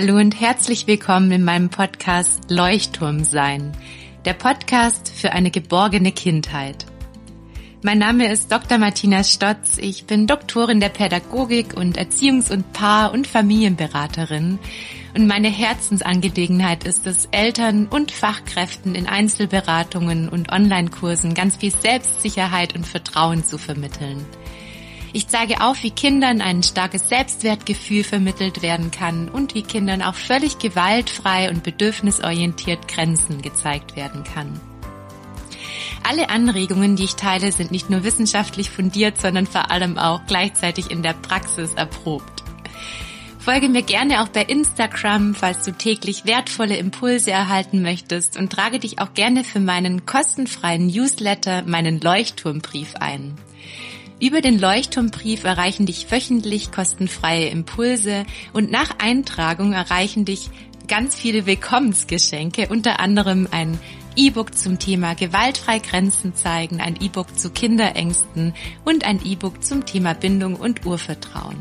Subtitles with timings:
[0.00, 3.72] Hallo und herzlich willkommen in meinem Podcast Leuchtturm sein,
[4.24, 6.86] der Podcast für eine geborgene Kindheit.
[7.82, 8.78] Mein Name ist Dr.
[8.78, 9.76] Martina Stotz.
[9.76, 14.60] Ich bin Doktorin der Pädagogik und Erziehungs- und Paar- und Familienberaterin.
[15.16, 22.76] Und meine Herzensangelegenheit ist es, Eltern und Fachkräften in Einzelberatungen und Online-Kursen ganz viel Selbstsicherheit
[22.76, 24.24] und Vertrauen zu vermitteln.
[25.12, 30.14] Ich zeige auf, wie Kindern ein starkes Selbstwertgefühl vermittelt werden kann und wie Kindern auch
[30.14, 34.60] völlig gewaltfrei und bedürfnisorientiert Grenzen gezeigt werden kann.
[36.02, 40.90] Alle Anregungen, die ich teile, sind nicht nur wissenschaftlich fundiert, sondern vor allem auch gleichzeitig
[40.90, 42.44] in der Praxis erprobt.
[43.38, 48.78] Folge mir gerne auch bei Instagram, falls du täglich wertvolle Impulse erhalten möchtest und trage
[48.78, 53.38] dich auch gerne für meinen kostenfreien Newsletter, meinen Leuchtturmbrief ein.
[54.20, 60.50] Über den Leuchtturmbrief erreichen dich wöchentlich kostenfreie Impulse und nach Eintragung erreichen dich
[60.88, 63.78] ganz viele Willkommensgeschenke, unter anderem ein
[64.16, 70.14] E-Book zum Thema gewaltfrei Grenzen zeigen, ein E-Book zu Kinderängsten und ein E-Book zum Thema
[70.14, 71.58] Bindung und Urvertrauen.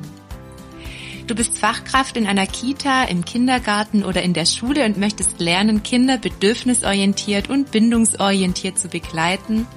[1.28, 5.84] Du bist Fachkraft in einer Kita, im Kindergarten oder in der Schule und möchtest lernen,
[5.84, 9.68] Kinder bedürfnisorientiert und bindungsorientiert zu begleiten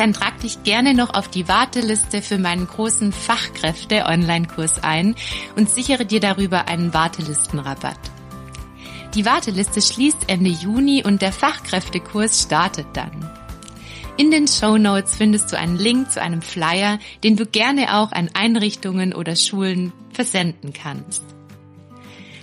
[0.00, 5.14] dann trag dich gerne noch auf die Warteliste für meinen großen Fachkräfte-Online-Kurs ein
[5.56, 8.00] und sichere dir darüber einen Wartelistenrabatt.
[9.14, 13.30] Die Warteliste schließt Ende Juni und der Fachkräftekurs startet dann.
[14.16, 18.10] In den Show Notes findest du einen Link zu einem Flyer, den du gerne auch
[18.12, 21.22] an Einrichtungen oder Schulen versenden kannst.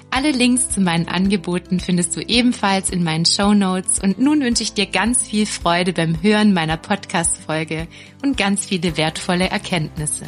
[0.10, 4.64] Alle Links zu meinen Angeboten findest du ebenfalls in meinen Show Notes und nun wünsche
[4.64, 7.88] ich dir ganz viel Freude beim Hören meiner Podcast-Folge
[8.24, 10.26] und ganz viele wertvolle Erkenntnisse.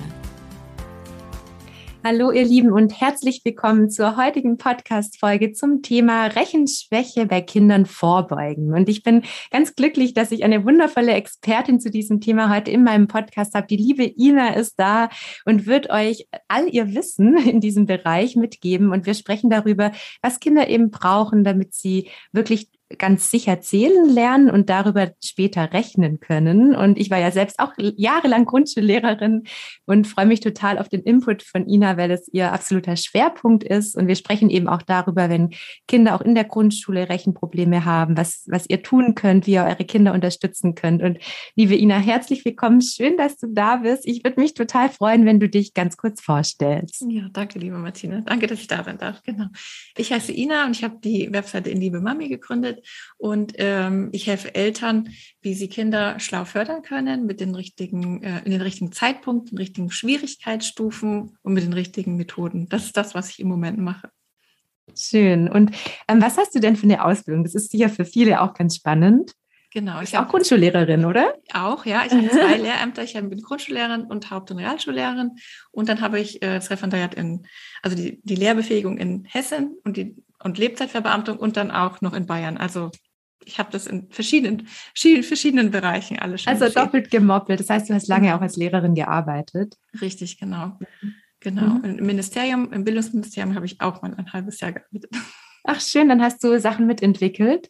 [2.02, 8.74] Hallo ihr Lieben und herzlich willkommen zur heutigen Podcast-Folge zum Thema Rechenschwäche bei Kindern vorbeugen.
[8.74, 12.86] Und ich bin ganz glücklich, dass ich eine wundervolle Expertin zu diesem Thema heute in
[12.86, 13.68] meinem Podcast habe.
[13.68, 15.10] Die liebe Ina ist da
[15.44, 18.94] und wird euch all ihr Wissen in diesem Bereich mitgeben.
[18.94, 19.92] Und wir sprechen darüber,
[20.22, 26.20] was Kinder eben brauchen, damit sie wirklich ganz sicher zählen lernen und darüber später rechnen
[26.20, 26.76] können.
[26.76, 29.44] Und ich war ja selbst auch jahrelang Grundschullehrerin
[29.86, 33.96] und freue mich total auf den Input von Ina, weil es ihr absoluter Schwerpunkt ist.
[33.96, 35.52] Und wir sprechen eben auch darüber, wenn
[35.88, 39.86] Kinder auch in der Grundschule Rechenprobleme haben, was, was ihr tun könnt, wie ihr eure
[39.86, 41.04] Kinder unterstützen könnt.
[41.04, 41.20] Und
[41.56, 42.82] liebe Ina, herzlich willkommen.
[42.82, 44.08] Schön, dass du da bist.
[44.08, 47.06] Ich würde mich total freuen, wenn du dich ganz kurz vorstellst.
[47.08, 48.22] Ja, danke, liebe Martina.
[48.22, 49.22] Danke, dass ich da sein darf.
[49.22, 49.46] Genau.
[49.96, 52.79] Ich heiße Ina und ich habe die Webseite in Liebe Mami gegründet
[53.18, 55.10] und ähm, ich helfe Eltern,
[55.42, 59.92] wie sie Kinder schlau fördern können mit den richtigen, äh, in den richtigen Zeitpunkten, richtigen
[59.92, 62.70] Schwierigkeitsstufen und mit den richtigen Methoden.
[62.70, 64.10] Das ist das, was ich im Moment mache.
[64.98, 65.50] Schön.
[65.50, 65.72] Und
[66.08, 67.44] ähm, was hast du denn für eine Ausbildung?
[67.44, 69.34] Das ist sicher für viele auch ganz spannend.
[69.72, 70.02] Genau.
[70.02, 71.36] Ich bin auch Grundschullehrerin, oder?
[71.54, 72.04] Auch, ja.
[72.06, 73.04] Ich habe zwei Lehrämter.
[73.04, 75.36] Ich bin Grundschullehrerin und Haupt- und Realschullehrerin.
[75.72, 77.46] Und dann habe ich äh, das Referendariat in,
[77.84, 82.26] also die, die Lehrbefähigung in Hessen und die und Lebzeitverbeamtung und dann auch noch in
[82.26, 82.58] Bayern.
[82.58, 82.92] Also
[83.46, 86.54] ich habe das in verschiedenen, verschiedenen Bereichen alles schon.
[86.54, 86.84] Also gesehen.
[86.84, 87.60] doppelt gemoppelt.
[87.60, 89.76] Das heißt, du hast lange auch als Lehrerin gearbeitet.
[90.02, 90.78] Richtig, genau.
[91.40, 91.76] Genau.
[91.76, 92.00] Mhm.
[92.00, 95.12] Im Ministerium, im Bildungsministerium habe ich auch mal ein halbes Jahr gearbeitet.
[95.64, 97.70] Ach schön, dann hast du Sachen mitentwickelt.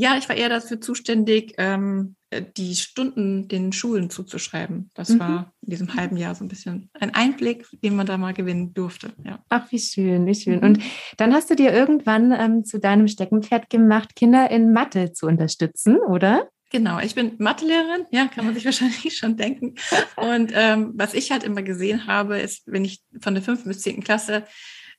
[0.00, 4.90] Ja, ich war eher dafür zuständig, ähm, äh, die Stunden den Schulen zuzuschreiben.
[4.94, 5.18] Das mhm.
[5.18, 8.72] war in diesem halben Jahr so ein bisschen ein Einblick, den man da mal gewinnen
[8.74, 9.12] durfte.
[9.24, 9.42] Ja.
[9.48, 10.60] Ach, wie schön, wie schön.
[10.60, 10.62] Mhm.
[10.62, 10.82] Und
[11.16, 15.96] dann hast du dir irgendwann ähm, zu deinem Steckenpferd gemacht, Kinder in Mathe zu unterstützen,
[15.96, 16.48] oder?
[16.70, 19.74] Genau, ich bin Mathelehrerin, ja, kann man sich wahrscheinlich schon denken.
[20.14, 23.80] Und ähm, was ich halt immer gesehen habe, ist, wenn ich von der fünften bis
[23.80, 24.44] zehnten Klasse,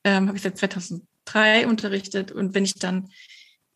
[0.03, 3.07] ähm, habe ich seit 2003 unterrichtet und wenn ich dann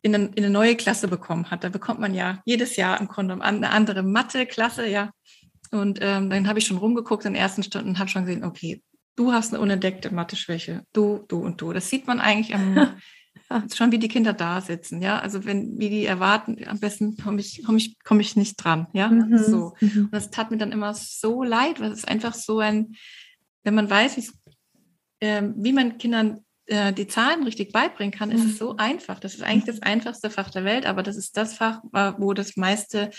[0.04, 1.64] in eine, in eine neue Klasse bekommen hat.
[1.64, 5.10] Da bekommt man ja jedes Jahr im Grunde eine andere Mathe-Klasse, ja.
[5.70, 8.44] Und ähm, dann habe ich schon rumgeguckt in den ersten Stunden und habe schon gesehen,
[8.44, 8.82] okay,
[9.16, 11.72] du hast eine unentdeckte Mathe-Schwäche, du, du und du.
[11.72, 12.96] Das sieht man eigentlich am,
[13.74, 15.20] schon, wie die Kinder da sitzen, ja.
[15.20, 18.88] Also wenn, wie die erwarten, am besten komme ich, komme ich, komme ich nicht dran,
[18.92, 19.08] ja.
[19.08, 19.38] Mhm.
[19.38, 19.72] So.
[19.80, 20.04] Mhm.
[20.04, 22.94] Und das tat mir dann immer so leid, weil es ist einfach so ein,
[23.62, 24.34] wenn man weiß,
[25.20, 28.78] wie man Kindern äh, die Zahlen richtig beibringen kann, ist es so mhm.
[28.78, 29.20] einfach.
[29.20, 31.80] Das ist eigentlich das einfachste Fach der Welt, aber das ist das Fach,
[32.18, 33.10] wo das meiste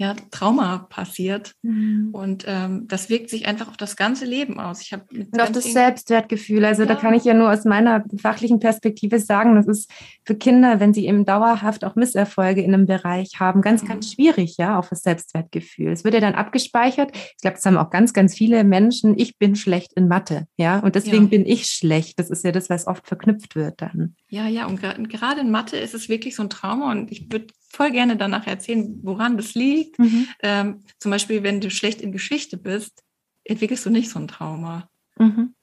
[0.00, 1.52] ja, Trauma passiert.
[1.60, 2.08] Mhm.
[2.12, 4.80] Und ähm, das wirkt sich einfach auf das ganze Leben aus.
[4.80, 6.64] Ich und auf das Selbstwertgefühl.
[6.64, 6.88] Also ja.
[6.88, 9.90] da kann ich ja nur aus meiner fachlichen Perspektive sagen, das ist
[10.24, 13.88] für Kinder, wenn sie eben dauerhaft auch Misserfolge in einem Bereich haben, ganz, mhm.
[13.88, 15.92] ganz schwierig, ja, auf das Selbstwertgefühl.
[15.92, 17.10] Es wird ja dann abgespeichert.
[17.14, 19.18] Ich glaube, das haben auch ganz, ganz viele Menschen.
[19.18, 21.28] Ich bin schlecht in Mathe, ja, und deswegen ja.
[21.28, 22.18] bin ich schlecht.
[22.18, 24.14] Das ist ja das, was oft verknüpft wird dann.
[24.30, 27.48] Ja, ja, und gerade in Mathe ist es wirklich so ein Trauma und ich würde
[27.70, 29.98] voll gerne danach erzählen, woran das liegt.
[29.98, 30.26] Mhm.
[30.42, 33.02] Ähm, zum Beispiel, wenn du schlecht in Geschichte bist,
[33.44, 34.88] entwickelst du nicht so ein Trauma.
[35.16, 35.54] Mhm.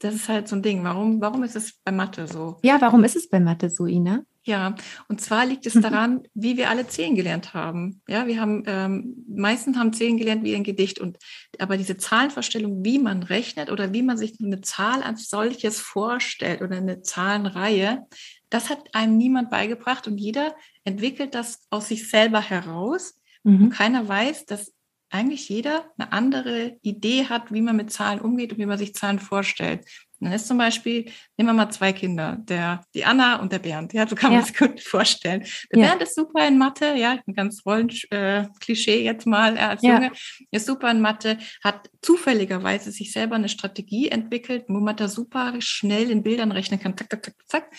[0.00, 0.84] Das ist halt so ein Ding.
[0.84, 2.58] Warum, warum ist es bei Mathe so?
[2.62, 4.24] Ja, warum ist es bei Mathe so, Ina?
[4.46, 4.74] Ja,
[5.08, 5.80] und zwar liegt es mhm.
[5.80, 8.02] daran, wie wir alle Zählen gelernt haben.
[8.06, 11.16] Ja, wir haben, ähm, meistens haben Zählen gelernt wie ein Gedicht und,
[11.58, 16.60] aber diese Zahlenvorstellung, wie man rechnet oder wie man sich eine Zahl als solches vorstellt
[16.60, 18.06] oder eine Zahlenreihe,
[18.50, 20.54] das hat einem niemand beigebracht und jeder
[20.84, 23.14] entwickelt das aus sich selber heraus.
[23.42, 23.64] Mhm.
[23.64, 24.72] Und keiner weiß, dass
[25.14, 28.94] eigentlich jeder eine andere Idee hat, wie man mit Zahlen umgeht und wie man sich
[28.94, 29.86] Zahlen vorstellt.
[30.18, 31.04] Und dann ist zum Beispiel,
[31.36, 33.92] nehmen wir mal zwei Kinder, der, die Anna und der Bernd.
[33.92, 34.46] Ja, so kann man ja.
[34.46, 35.44] sich gut vorstellen.
[35.70, 35.86] Der ja.
[35.88, 39.94] Bernd ist super in Mathe, ja, ein ganz Rollen-Klischee äh, jetzt mal er als ja.
[39.94, 40.12] Junge,
[40.50, 45.54] ist super in Mathe, hat zufälligerweise sich selber eine Strategie entwickelt, wo man da super
[45.60, 47.70] schnell in Bildern rechnen kann, zack, zack, zack, zack.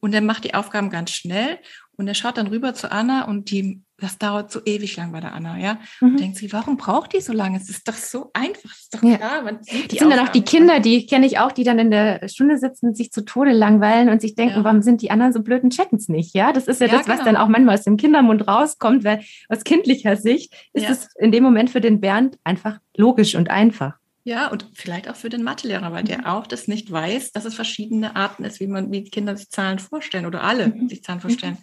[0.00, 1.58] Und er macht die Aufgaben ganz schnell
[1.98, 5.18] und er schaut dann rüber zu Anna und die, das dauert so ewig lang bei
[5.18, 5.78] der Anna, ja.
[6.00, 6.08] Mhm.
[6.08, 7.58] Und denkt sich, warum braucht die so lange?
[7.58, 9.42] Es ist doch so einfach, es ist doch klar.
[9.42, 11.90] Man die, die sind dann auch die Kinder, die kenne ich auch, die dann in
[11.90, 14.64] der Stunde sitzen, sich zu Tode langweilen und sich denken, ja.
[14.64, 16.52] warum sind die anderen so blöd und checken es nicht, ja?
[16.52, 17.32] Das ist ja, ja das, was genau.
[17.32, 21.42] dann auch manchmal aus dem Kindermund rauskommt, weil aus kindlicher Sicht ist es in dem
[21.42, 23.94] Moment für den Bernd einfach logisch und einfach.
[24.28, 26.26] Ja, und vielleicht auch für den Mathelehrer, weil der mhm.
[26.26, 29.48] auch das nicht weiß, dass es verschiedene Arten ist, wie man, wie die Kinder sich
[29.48, 30.86] Zahlen vorstellen oder alle mhm.
[30.90, 31.56] sich Zahlen vorstellen.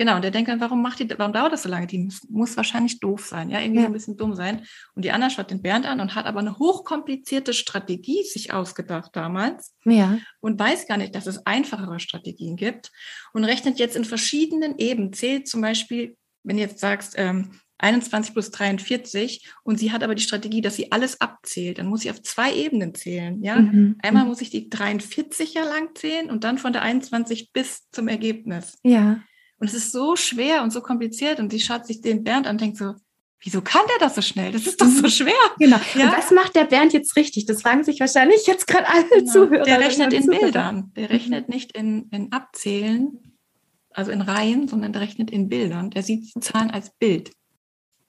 [0.00, 0.06] Mhm.
[0.06, 1.86] Genau, und der denkt dann, warum macht die, warum dauert das so lange?
[1.86, 3.86] Die muss, muss wahrscheinlich doof sein, ja, irgendwie ja.
[3.86, 4.64] ein bisschen dumm sein.
[4.94, 9.14] Und die Anna schaut den Bernd an und hat aber eine hochkomplizierte Strategie sich ausgedacht
[9.14, 9.74] damals.
[9.84, 10.18] Ja.
[10.40, 12.90] Und weiß gar nicht, dass es einfachere Strategien gibt
[13.32, 18.34] und rechnet jetzt in verschiedenen Ebenen, zählt zum Beispiel, wenn du jetzt sagst, ähm, 21
[18.34, 21.78] plus 43 und sie hat aber die Strategie, dass sie alles abzählt.
[21.78, 23.42] Dann muss sie auf zwei Ebenen zählen.
[23.42, 23.56] Ja?
[23.56, 23.96] Mhm.
[24.02, 28.08] Einmal muss ich die 43 ja lang zählen und dann von der 21 bis zum
[28.08, 28.78] Ergebnis.
[28.82, 29.22] Ja.
[29.60, 32.54] Und es ist so schwer und so kompliziert und sie schaut sich den Bernd an
[32.54, 32.94] und denkt so,
[33.42, 34.52] wieso kann der das so schnell?
[34.52, 35.08] Das ist doch so mhm.
[35.10, 35.34] schwer.
[35.58, 35.78] Genau.
[35.94, 36.06] Ja?
[36.06, 37.44] Und was macht der Bernd jetzt richtig?
[37.44, 39.32] Das fragen sich wahrscheinlich jetzt gerade alle genau.
[39.32, 39.64] Zuhörer.
[39.64, 40.92] Der rechnet in Bildern.
[40.96, 43.18] Der rechnet nicht in, in Abzählen,
[43.92, 45.90] also in Reihen, sondern der rechnet in Bildern.
[45.90, 47.32] Der sieht die Zahlen als Bild.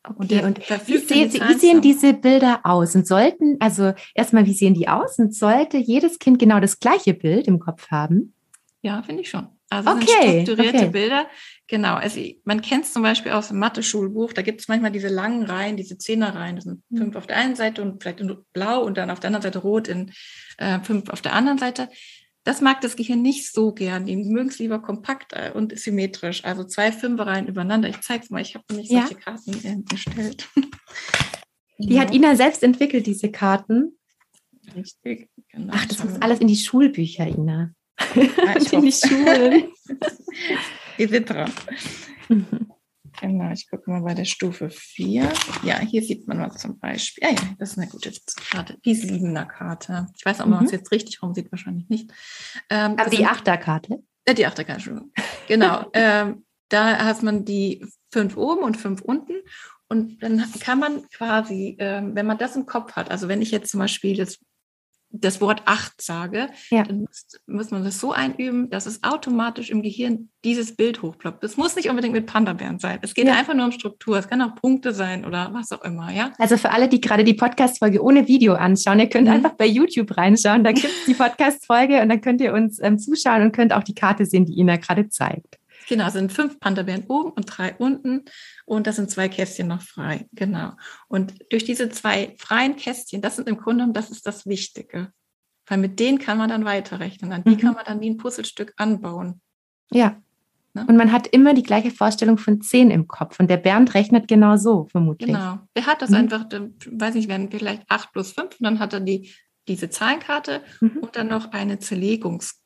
[0.03, 2.95] Okay, und, und wie, sehen, wie sehen diese Bilder aus?
[2.95, 5.19] Und sollten, also erstmal, wie sehen die aus?
[5.19, 8.33] Und sollte jedes Kind genau das gleiche Bild im Kopf haben?
[8.81, 9.47] Ja, finde ich schon.
[9.71, 10.89] Also okay, strukturierte okay.
[10.89, 11.27] Bilder.
[11.67, 11.95] Genau.
[11.95, 15.43] Also man kennt es zum Beispiel aus dem Mathe-Schulbuch, da gibt es manchmal diese langen
[15.43, 16.57] Reihen, diese Zehnerreihen.
[16.57, 16.97] Das sind mhm.
[16.97, 19.59] fünf auf der einen Seite und vielleicht in blau und dann auf der anderen Seite
[19.59, 20.11] rot in
[20.57, 21.87] äh, fünf auf der anderen Seite.
[22.43, 24.05] Das mag das Gehirn nicht so gern.
[24.05, 26.43] Die mögen es lieber kompakt äh, und symmetrisch.
[26.43, 27.87] Also zwei Fünferreihen übereinander.
[27.87, 28.41] Ich zeige es mal.
[28.41, 29.01] Ich habe nämlich ja.
[29.01, 30.49] solche Karten erstellt.
[31.77, 33.97] Die hat Ina selbst entwickelt, diese Karten.
[34.75, 35.29] Richtig.
[35.49, 35.73] Genau.
[35.75, 37.73] Ach, das muss alles in die Schulbücher, Ina.
[38.15, 39.71] Ja, in die Schulen.
[40.97, 41.51] die sind dran.
[42.29, 42.71] Mhm.
[43.19, 45.31] Genau, ich gucke mal bei der Stufe 4.
[45.63, 47.23] Ja, hier sieht man was zum Beispiel.
[47.23, 48.11] Ja, ja, das ist eine gute
[48.49, 48.77] Karte.
[48.83, 50.07] Die siebener Karte.
[50.17, 50.65] Ich weiß auch, ob man mhm.
[50.65, 52.09] es jetzt richtig rum sieht, wahrscheinlich nicht.
[52.69, 54.01] Ähm, Aber die Achterkarte?
[54.25, 55.11] Äh, die Achterkarte, Entschuldigung.
[55.47, 55.85] Genau.
[55.93, 59.33] ähm, da hat man die fünf oben und fünf unten.
[59.87, 63.51] Und dann kann man quasi, ähm, wenn man das im Kopf hat, also wenn ich
[63.51, 64.39] jetzt zum Beispiel das
[65.13, 66.83] das Wort acht sage, ja.
[66.83, 71.43] dann muss, muss, man das so einüben, dass es automatisch im Gehirn dieses Bild hochploppt.
[71.43, 72.99] Das muss nicht unbedingt mit Panda-Bären sein.
[73.01, 73.33] Es geht ja.
[73.33, 74.17] einfach nur um Struktur.
[74.17, 76.31] Es kann auch Punkte sein oder was auch immer, ja.
[76.37, 79.33] Also für alle, die gerade die Podcast-Folge ohne Video anschauen, ihr könnt mhm.
[79.33, 80.63] einfach bei YouTube reinschauen.
[80.63, 83.83] Da gibt es die Podcast-Folge und dann könnt ihr uns ähm, zuschauen und könnt auch
[83.83, 85.60] die Karte sehen, die Ina gerade zeigt.
[85.87, 88.25] Genau, es sind fünf Panda-Bären oben und drei unten
[88.65, 90.27] und da sind zwei Kästchen noch frei.
[90.31, 90.73] Genau.
[91.07, 95.11] Und durch diese zwei freien Kästchen, das sind im Grunde genommen, das ist das Wichtige.
[95.67, 97.31] Weil mit denen kann man dann weiterrechnen.
[97.31, 97.57] An die mhm.
[97.57, 99.41] kann man dann wie ein Puzzlestück anbauen.
[99.91, 100.21] Ja.
[100.73, 100.85] Ne?
[100.87, 103.39] Und man hat immer die gleiche Vorstellung von zehn im Kopf.
[103.39, 105.27] Und der Bernd rechnet genau so, vermutlich.
[105.27, 105.59] Genau.
[105.75, 106.17] Der hat das mhm.
[106.17, 109.33] einfach, weiß nicht, werden vielleicht acht plus fünf und dann hat er die,
[109.67, 110.97] diese Zahlenkarte mhm.
[111.01, 112.60] und dann noch eine Zerlegungs-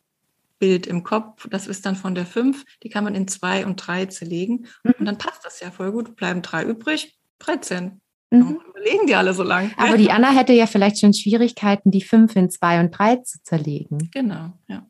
[0.60, 1.48] Bild im Kopf.
[1.50, 4.68] Das ist dann von der 5, die kann man in 2 und 3 zerlegen.
[4.84, 4.94] Mhm.
[5.00, 6.16] Und dann passt das ja voll gut.
[6.16, 8.02] Bleiben 3 übrig, 13.
[8.32, 8.60] Mhm.
[8.70, 9.72] Überlegen die alle so lang.
[9.78, 13.42] Aber die Anna hätte ja vielleicht schon Schwierigkeiten, die 5 in 2 und 3 zu
[13.44, 14.10] zerlegen.
[14.14, 14.86] Genau, ja.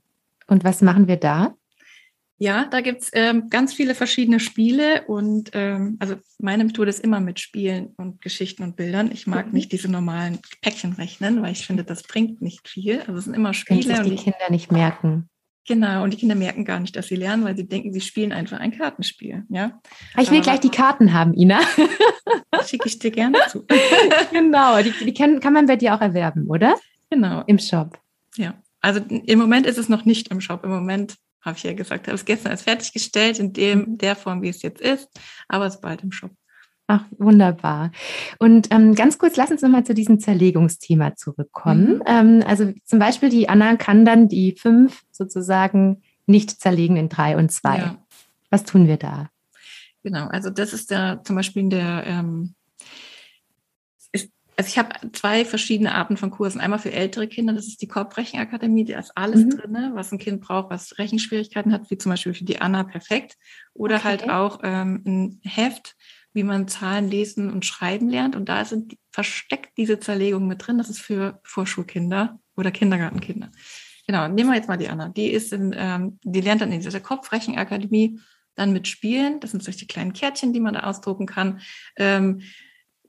[0.48, 1.56] Und was machen wir da?
[2.38, 7.22] Ja, da gibt's ähm, ganz viele verschiedene Spiele und ähm, also meine Methode ist immer
[7.22, 9.10] mit Spielen und Geschichten und Bildern.
[9.10, 9.54] Ich mag mhm.
[9.54, 13.00] nicht diese normalen Päckchen rechnen, weil ich finde, das bringt nicht viel.
[13.02, 13.94] Also es sind immer Spiele.
[13.94, 15.30] Können sich die Kinder nicht merken.
[15.68, 18.32] Genau, und die Kinder merken gar nicht, dass sie lernen, weil sie denken, sie spielen
[18.32, 19.46] einfach ein Kartenspiel.
[19.50, 19.82] Ja?
[20.14, 21.60] Ah, ich will Aber, gleich die Karten haben, Ina.
[22.68, 23.66] Schicke ich dir gerne zu.
[24.32, 26.76] genau, die, die kann, kann man bei dir auch erwerben, oder?
[27.10, 27.44] Genau.
[27.48, 28.00] Im Shop.
[28.36, 30.64] Ja, also im Moment ist es noch nicht im Shop.
[30.64, 33.98] Im Moment habe ich ja gesagt, habe es gestern erst fertiggestellt in dem, mhm.
[33.98, 35.10] der Form, wie es jetzt ist,
[35.48, 36.32] aber es ist bald im Shop.
[36.88, 37.92] Ach, wunderbar.
[38.38, 41.96] Und ähm, ganz kurz, lass uns nochmal zu diesem Zerlegungsthema zurückkommen.
[41.96, 42.04] Mhm.
[42.06, 47.38] Ähm, also zum Beispiel, die Anna kann dann die fünf sozusagen nicht zerlegen in drei
[47.38, 47.78] und zwei.
[47.78, 48.06] Ja.
[48.52, 49.30] Was tun wir da?
[50.04, 52.54] Genau, also das ist da zum Beispiel in der, ähm,
[54.12, 56.62] ist, also ich habe zwei verschiedene Arten von Kursen.
[56.62, 59.50] Einmal für ältere Kinder, das ist die Korbrechenakademie, da ist alles mhm.
[59.50, 63.38] drin, was ein Kind braucht, was Rechenschwierigkeiten hat, wie zum Beispiel für die Anna perfekt.
[63.74, 64.04] Oder okay.
[64.04, 65.96] halt auch ähm, ein Heft,
[66.36, 68.36] wie man Zahlen lesen und schreiben lernt.
[68.36, 70.78] Und da sind versteckt diese Zerlegungen mit drin.
[70.78, 73.52] Das ist für Vorschulkinder oder Kindergartenkinder.
[74.06, 75.10] Genau, nehmen wir jetzt mal die Anna.
[75.10, 78.20] Die ist in, ähm, die lernt dann in dieser Kopfrechenakademie
[78.54, 79.40] dann mit Spielen.
[79.40, 81.62] Das sind solche kleinen Kärtchen, die man da ausdrucken kann.
[81.96, 82.42] Ähm,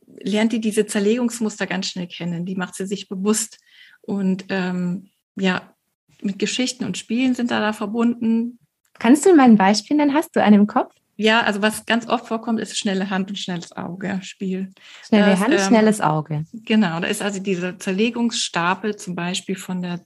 [0.07, 2.47] lernt die diese Zerlegungsmuster ganz schnell kennen.
[2.47, 3.59] Die macht sie sich bewusst.
[4.03, 5.75] Und ähm, ja,
[6.23, 8.61] mit Geschichten und Spielen sind da da verbunden.
[8.99, 10.15] Kannst du mal ein Beispiel nennen?
[10.15, 10.95] Hast du einen im Kopf?
[11.17, 14.71] Ja, also was ganz oft vorkommt, ist schnelle Hand und schnelles Auge Spiel.
[15.07, 16.45] Schnelle das, Hand, ähm, schnelles Auge.
[16.53, 20.05] Genau, da ist also dieser Zerlegungsstapel zum Beispiel von der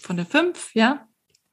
[0.00, 1.06] von der 5, ja.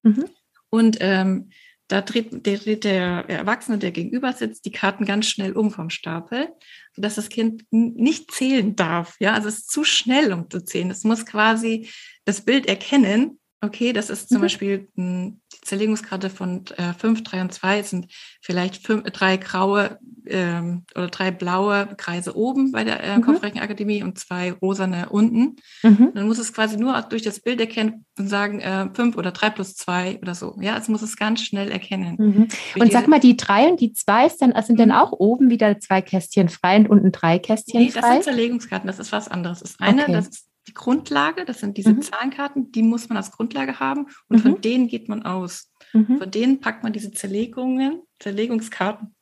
[0.03, 0.25] Mhm.
[0.69, 1.49] Und ähm,
[1.87, 6.49] da dreht, der, der Erwachsene, der gegenüber sitzt, die Karten ganz schnell um vom Stapel,
[6.95, 9.15] sodass das Kind nicht zählen darf.
[9.19, 10.91] Ja, also es ist zu schnell, um zu zählen.
[10.91, 11.89] Es muss quasi
[12.25, 13.39] das Bild erkennen.
[13.61, 14.41] Okay, das ist zum mhm.
[14.43, 18.07] Beispiel hm, die Zerlegungskarte von äh, 5, 3 und 2 sind
[18.41, 23.21] vielleicht fünf, drei graue ähm, oder drei blaue Kreise oben bei der äh, mhm.
[23.21, 25.57] Kopfrechenakademie und zwei rosane unten.
[25.83, 26.11] Mhm.
[26.13, 29.49] Dann muss es quasi nur durch das Bild erkennen und sagen, äh, fünf oder drei
[29.49, 30.55] plus zwei oder so.
[30.61, 32.15] Ja, es muss es ganz schnell erkennen.
[32.17, 32.47] Mhm.
[32.81, 34.95] Und sag mal, die drei und die zwei ist dann, sind dann mhm.
[34.95, 38.01] auch oben wieder zwei Kästchen frei und unten drei Kästchen nee, frei?
[38.01, 39.59] das sind Zerlegungskarten, das ist was anderes.
[39.59, 40.13] Das ist eine, okay.
[40.13, 42.01] das ist die Grundlage, das sind diese mhm.
[42.01, 44.61] Zahlenkarten, die muss man als Grundlage haben und von mhm.
[44.61, 45.71] denen geht man aus.
[45.91, 49.15] Von denen packt man diese Zerlegungen, Zerlegungskarten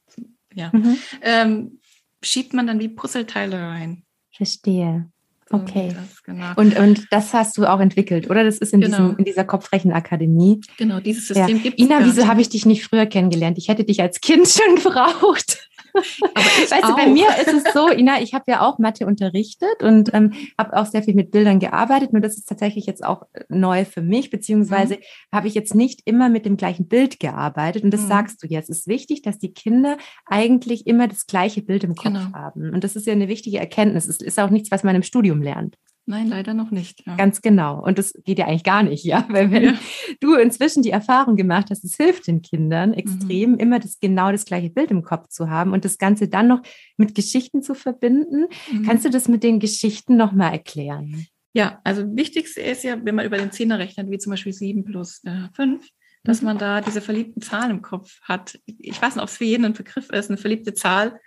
[0.58, 0.72] ja.
[0.74, 0.98] Mhm.
[1.22, 1.80] Ähm,
[2.24, 4.04] schiebt man dann wie Puzzleteile rein.
[4.36, 5.10] Verstehe.
[5.50, 5.96] Okay.
[5.96, 6.52] Das, genau.
[6.58, 8.44] und, und das hast du auch entwickelt, oder?
[8.44, 8.98] Das ist in, genau.
[8.98, 10.60] diesem, in dieser Kopfrechenakademie.
[10.78, 11.64] Genau, dieses System ja.
[11.64, 11.86] gibt es.
[11.86, 13.58] Ina, wieso habe ich dich nicht früher kennengelernt?
[13.58, 15.70] Ich hätte dich als Kind schon gebraucht.
[15.94, 16.90] Weißt auch.
[16.90, 20.34] du, bei mir ist es so, Ina, ich habe ja auch Mathe unterrichtet und ähm,
[20.58, 22.14] habe auch sehr viel mit Bildern gearbeitet.
[22.14, 25.36] Nur das ist tatsächlich jetzt auch äh, neu für mich, beziehungsweise mhm.
[25.36, 27.84] habe ich jetzt nicht immer mit dem gleichen Bild gearbeitet.
[27.84, 28.08] Und das mhm.
[28.08, 28.70] sagst du jetzt.
[28.70, 32.34] Es ist wichtig, dass die Kinder eigentlich immer das gleiche Bild im Kopf genau.
[32.34, 32.74] haben.
[32.74, 34.08] Und das ist ja eine wichtige Erkenntnis.
[34.08, 35.76] Es ist auch nichts, was man im Studium lernt.
[36.10, 37.06] Nein, leider noch nicht.
[37.06, 37.18] Ja.
[37.18, 37.84] Ganz genau.
[37.84, 39.26] Und das geht ja eigentlich gar nicht, ja.
[39.30, 39.74] Weil wenn ja.
[40.22, 43.58] du inzwischen die Erfahrung gemacht hast, es hilft den Kindern extrem, mhm.
[43.60, 46.62] immer das genau das gleiche Bild im Kopf zu haben und das Ganze dann noch
[46.96, 48.46] mit Geschichten zu verbinden.
[48.72, 48.84] Mhm.
[48.84, 51.28] Kannst du das mit den Geschichten nochmal erklären?
[51.52, 54.86] Ja, also wichtigste ist ja, wenn man über den Zehner rechnet, wie zum Beispiel sieben
[54.86, 55.90] plus äh, fünf,
[56.24, 56.46] dass mhm.
[56.46, 58.58] man da diese verliebten Zahlen im Kopf hat.
[58.66, 61.20] Ich weiß nicht, ob es für jeden ein Begriff ist, eine verliebte Zahl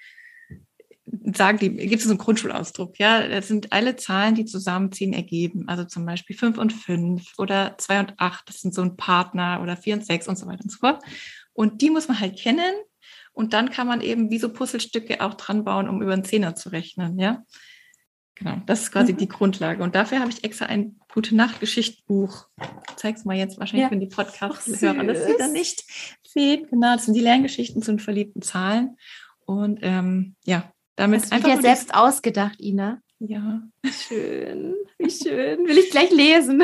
[1.35, 5.69] sagen die, gibt es so einen Grundschulausdruck, ja, das sind alle Zahlen, die zusammenziehen, ergeben.
[5.69, 9.61] Also zum Beispiel fünf und fünf oder zwei und acht, das sind so ein Partner
[9.63, 11.03] oder vier und sechs und so weiter und so fort.
[11.53, 12.75] Und die muss man halt kennen
[13.33, 16.55] und dann kann man eben wie so Puzzlestücke auch dran bauen, um über einen Zehner
[16.55, 17.45] zu rechnen, ja.
[18.35, 19.19] Genau, das ist quasi mhm.
[19.19, 19.83] die Grundlage.
[19.83, 22.47] Und dafür habe ich extra ein Gute Nacht Geschichtbuch.
[22.97, 23.91] Zeig's mal jetzt wahrscheinlich, ja.
[23.91, 25.85] wenn die Podcast-Hörer das dann nicht
[26.27, 26.67] sehen.
[26.71, 28.97] Genau, das sind die Lerngeschichten zu den verliebten Zahlen.
[29.45, 33.01] Und ähm, ja, damit Hast du dir selbst ausgedacht, Ina?
[33.21, 33.63] Ja.
[33.85, 35.67] Schön, wie schön.
[35.67, 36.63] Will ich gleich lesen.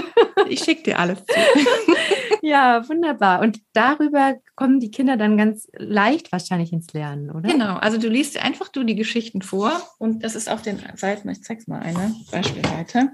[0.49, 1.35] Ich schicke dir alles zu.
[2.43, 3.40] Ja, wunderbar.
[3.40, 7.50] Und darüber kommen die Kinder dann ganz leicht wahrscheinlich ins Lernen, oder?
[7.50, 11.28] Genau, also du liest einfach du die Geschichten vor und das ist auf den Seiten,
[11.28, 13.11] ich zeig's mal eine Beispielseite.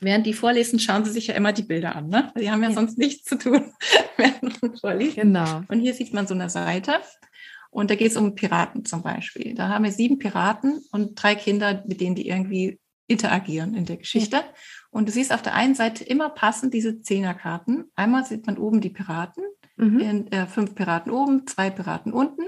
[0.00, 2.32] Während die vorlesen, schauen sie sich ja immer die Bilder an, ne?
[2.38, 2.74] Die haben ja, ja.
[2.74, 3.72] sonst nichts zu tun,
[4.18, 5.16] während man vorliest.
[5.16, 5.62] Genau.
[5.68, 6.96] Und hier sieht man so eine Seite
[7.72, 9.54] und da geht es um Piraten zum Beispiel.
[9.54, 13.96] Da haben wir sieben Piraten und drei Kinder, mit denen die irgendwie interagieren in der
[13.96, 14.36] Geschichte.
[14.36, 14.44] Ja.
[14.90, 17.90] Und du siehst auf der einen Seite immer passend diese Zehnerkarten.
[17.94, 19.42] Einmal sieht man oben die Piraten,
[19.76, 19.98] mhm.
[20.00, 22.42] in, äh, fünf Piraten oben, zwei Piraten unten.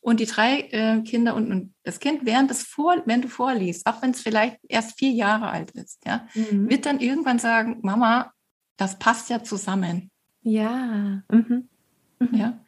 [0.00, 1.50] Und die drei äh, Kinder unten.
[1.50, 5.12] Und das Kind, während das vor, wenn du vorliest, auch wenn es vielleicht erst vier
[5.12, 6.68] Jahre alt ist, ja, mhm.
[6.68, 8.32] wird dann irgendwann sagen, Mama,
[8.76, 10.10] das passt ja zusammen.
[10.42, 11.22] Ja.
[11.32, 11.70] Mhm.
[12.32, 12.60] Ja.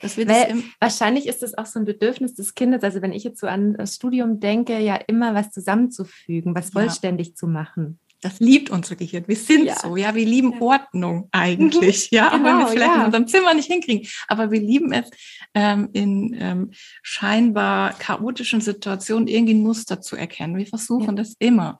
[0.00, 3.46] Weil, wahrscheinlich ist es auch so ein Bedürfnis des Kindes, also wenn ich jetzt so
[3.46, 7.34] an das Studium denke, ja immer was zusammenzufügen, was vollständig ja.
[7.34, 7.98] zu machen.
[8.22, 9.24] Das liebt unser Gehirn.
[9.26, 9.78] Wir sind ja.
[9.78, 10.60] so, ja, wir lieben ja.
[10.60, 12.16] Ordnung eigentlich, mhm.
[12.16, 13.00] ja, auch genau, wenn wir es vielleicht ja.
[13.00, 14.08] in unserem Zimmer nicht hinkriegen.
[14.28, 15.10] Aber wir lieben es,
[15.54, 16.70] ähm, in ähm,
[17.02, 20.56] scheinbar chaotischen Situationen irgendwie ein Muster zu erkennen.
[20.56, 21.78] Wir versuchen das immer.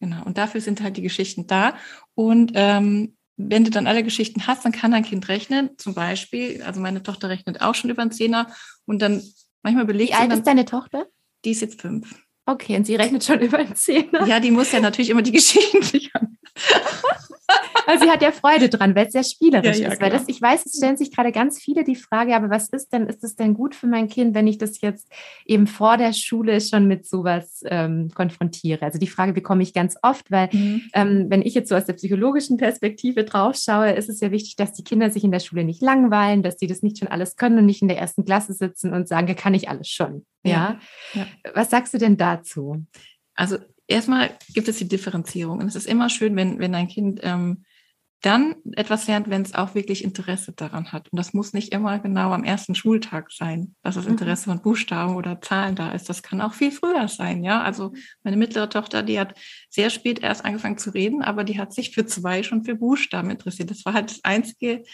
[0.00, 0.24] Genau.
[0.24, 1.76] Und dafür sind halt die Geschichten da.
[2.14, 5.70] Und ähm, wenn du dann alle Geschichten hast, dann kann dein Kind rechnen.
[5.76, 8.48] Zum Beispiel, also meine Tochter rechnet auch schon über einen Zehner
[8.86, 9.22] und dann
[9.62, 11.06] manchmal belegt Wie alt ist deine Tochter?
[11.44, 12.23] Die ist jetzt fünf.
[12.46, 14.26] Okay, und sie rechnet schon über einen Zehner.
[14.26, 16.38] Ja, die muss ja natürlich immer die Geschichten sichern.
[17.86, 20.00] Weil sie hat ja Freude dran, weil es sehr spielerisch ja, ja, ist.
[20.00, 22.92] Weil das, ich weiß, es stellen sich gerade ganz viele die Frage, aber was ist
[22.92, 25.10] denn, ist es denn gut für mein Kind, wenn ich das jetzt
[25.44, 28.82] eben vor der Schule schon mit sowas ähm, konfrontiere?
[28.82, 30.82] Also die Frage bekomme ich ganz oft, weil mhm.
[30.94, 34.56] ähm, wenn ich jetzt so aus der psychologischen Perspektive drauf schaue, ist es ja wichtig,
[34.56, 37.36] dass die Kinder sich in der Schule nicht langweilen, dass sie das nicht schon alles
[37.36, 40.24] können und nicht in der ersten Klasse sitzen und sagen, kann ich alles schon.
[40.44, 40.78] Ja.
[41.14, 41.26] ja.
[41.54, 42.86] Was sagst du denn dazu?
[43.34, 45.58] Also erstmal gibt es die Differenzierung.
[45.58, 47.64] Und es ist immer schön, wenn, wenn ein Kind ähm,
[48.24, 51.10] dann etwas lernt, wenn es auch wirklich Interesse daran hat.
[51.10, 54.12] Und das muss nicht immer genau am ersten Schultag sein, dass das mhm.
[54.12, 56.08] Interesse von Buchstaben oder Zahlen da ist.
[56.08, 57.60] Das kann auch viel früher sein, ja.
[57.60, 61.74] Also meine mittlere Tochter, die hat sehr spät erst angefangen zu reden, aber die hat
[61.74, 63.70] sich für zwei schon für Buchstaben interessiert.
[63.70, 64.84] Das war halt das Einzige,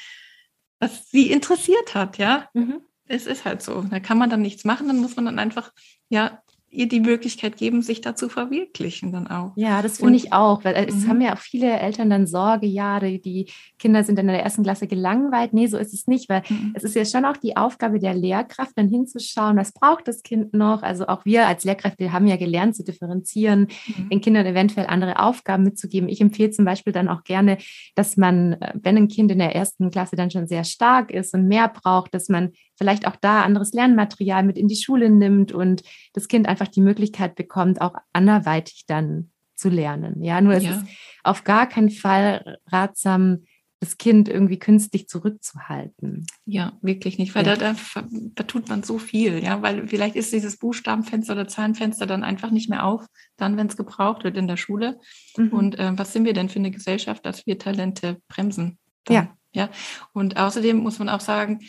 [0.80, 2.48] was sie interessiert hat, ja.
[2.52, 2.80] Mhm.
[3.12, 3.82] Es ist halt so.
[3.90, 5.72] Da kann man dann nichts machen, dann muss man dann einfach,
[6.10, 6.40] ja,
[6.70, 9.52] ihr die Möglichkeit geben, sich da zu verwirklichen dann auch.
[9.56, 11.08] Ja, das finde ich auch, weil es mhm.
[11.08, 14.62] haben ja auch viele Eltern dann Sorge, ja, die, die, Kinder sind in der ersten
[14.62, 15.52] Klasse gelangweilt.
[15.52, 16.72] Nee, so ist es nicht, weil mhm.
[16.74, 20.54] es ist ja schon auch die Aufgabe der Lehrkraft, dann hinzuschauen, was braucht das Kind
[20.54, 20.82] noch.
[20.82, 24.08] Also auch wir als Lehrkräfte haben ja gelernt zu differenzieren, mhm.
[24.10, 26.08] den Kindern eventuell andere Aufgaben mitzugeben.
[26.08, 27.58] Ich empfehle zum Beispiel dann auch gerne,
[27.96, 31.34] dass man, äh, wenn ein Kind in der ersten Klasse dann schon sehr stark ist
[31.34, 35.52] und mehr braucht, dass man vielleicht auch da anderes Lernmaterial mit in die Schule nimmt
[35.52, 35.82] und
[36.14, 40.22] das Kind einfach die Möglichkeit bekommt, auch anderweitig dann zu lernen.
[40.22, 40.58] Ja, nur ja.
[40.58, 40.84] es ist
[41.22, 43.44] auf gar keinen Fall ratsam,
[43.80, 46.26] das Kind irgendwie künstlich zurückzuhalten.
[46.46, 47.56] Ja, wirklich nicht, weil ja.
[47.56, 52.06] da, da, da, tut man so viel, ja, weil vielleicht ist dieses Buchstabenfenster oder Zahlenfenster
[52.06, 53.04] dann einfach nicht mehr auf,
[53.36, 54.98] dann, wenn es gebraucht wird in der Schule.
[55.36, 55.48] Mhm.
[55.48, 58.78] Und äh, was sind wir denn für eine Gesellschaft, dass wir Talente bremsen?
[59.04, 59.36] Dann, ja.
[59.52, 59.70] Ja.
[60.12, 61.60] Und außerdem muss man auch sagen,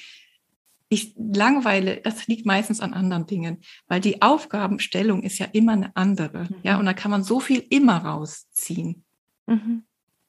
[0.91, 5.95] ich langweile, das liegt meistens an anderen Dingen, weil die Aufgabenstellung ist ja immer eine
[5.95, 6.43] andere.
[6.43, 6.55] Mhm.
[6.63, 9.05] Ja, und da kann man so viel immer rausziehen.
[9.47, 9.83] Mhm.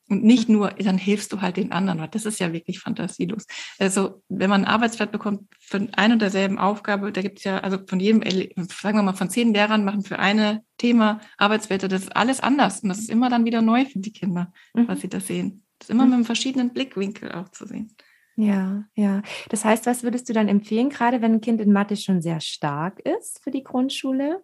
[0.08, 2.08] Und nicht nur, dann hilfst du halt den anderen.
[2.12, 3.46] Das ist ja wirklich fantasielos.
[3.80, 7.58] Also, wenn man ein Arbeitsblatt bekommt von einer und derselben Aufgabe, da gibt es ja,
[7.58, 8.22] also von jedem,
[8.68, 12.80] sagen wir mal, von zehn Lehrern machen für eine Thema Arbeitsblätter, das ist alles anders.
[12.84, 14.86] Und das ist immer dann wieder neu für die Kinder, mhm.
[14.86, 15.64] was sie da sehen.
[15.80, 16.10] Das ist immer mhm.
[16.10, 17.96] mit einem verschiedenen Blickwinkel auch zu sehen.
[18.36, 19.22] Ja, ja.
[19.50, 22.40] Das heißt, was würdest du dann empfehlen, gerade wenn ein Kind in Mathe schon sehr
[22.40, 24.42] stark ist für die Grundschule?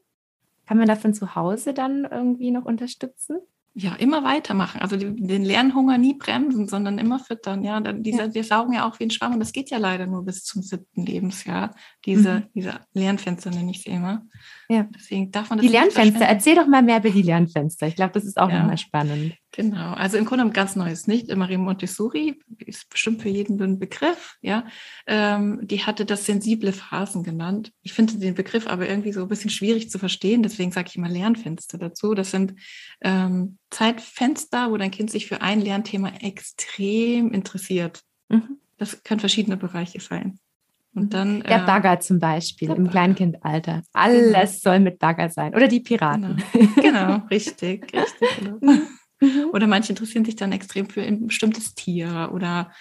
[0.67, 3.39] Kann man davon zu Hause dann irgendwie noch unterstützen?
[3.81, 4.81] ja, immer weitermachen.
[4.81, 7.63] Also den Lernhunger nie bremsen, sondern immer füttern.
[7.63, 8.27] Ja, diese, ja.
[8.27, 10.63] die saugen ja auch wie ein Schwamm und das geht ja leider nur bis zum
[10.63, 11.77] siebten Lebensjahr.
[12.05, 12.45] Diese, mhm.
[12.55, 14.27] diese Lernfenster nenne ich sie immer.
[14.69, 14.89] Ja.
[14.93, 17.87] Deswegen darf man das Die Lernfenster, erzähl doch mal mehr über die Lernfenster.
[17.87, 18.59] Ich glaube, das ist auch ja.
[18.59, 19.35] nochmal spannend.
[19.53, 21.35] Genau, also im Grunde ein ganz neues nicht.
[21.35, 24.37] Marie Montessori ist bestimmt für jeden ein Begriff.
[24.43, 24.67] Ja,
[25.07, 27.73] ähm, die hatte das sensible Phasen genannt.
[27.83, 30.43] Ich finde den Begriff aber irgendwie so ein bisschen schwierig zu verstehen.
[30.43, 32.15] Deswegen sage ich immer Lernfenster dazu.
[32.15, 32.55] Das sind
[33.01, 38.03] ähm, Zeitfenster, wo dein Kind sich für ein Lernthema extrem interessiert.
[38.29, 38.59] Mhm.
[38.77, 40.39] Das können verschiedene Bereiche sein.
[40.95, 41.11] Und mhm.
[41.11, 43.83] dann, der ähm, Bagger zum Beispiel im Kleinkindalter.
[43.95, 44.75] Alles genau.
[44.75, 45.55] soll mit Bagger sein.
[45.55, 46.43] Oder die Piraten.
[46.53, 48.29] Genau, genau richtig, richtig.
[48.41, 48.59] Genau.
[49.21, 49.51] Mhm.
[49.53, 52.73] Oder manche interessieren sich dann extrem für ein bestimmtes Tier oder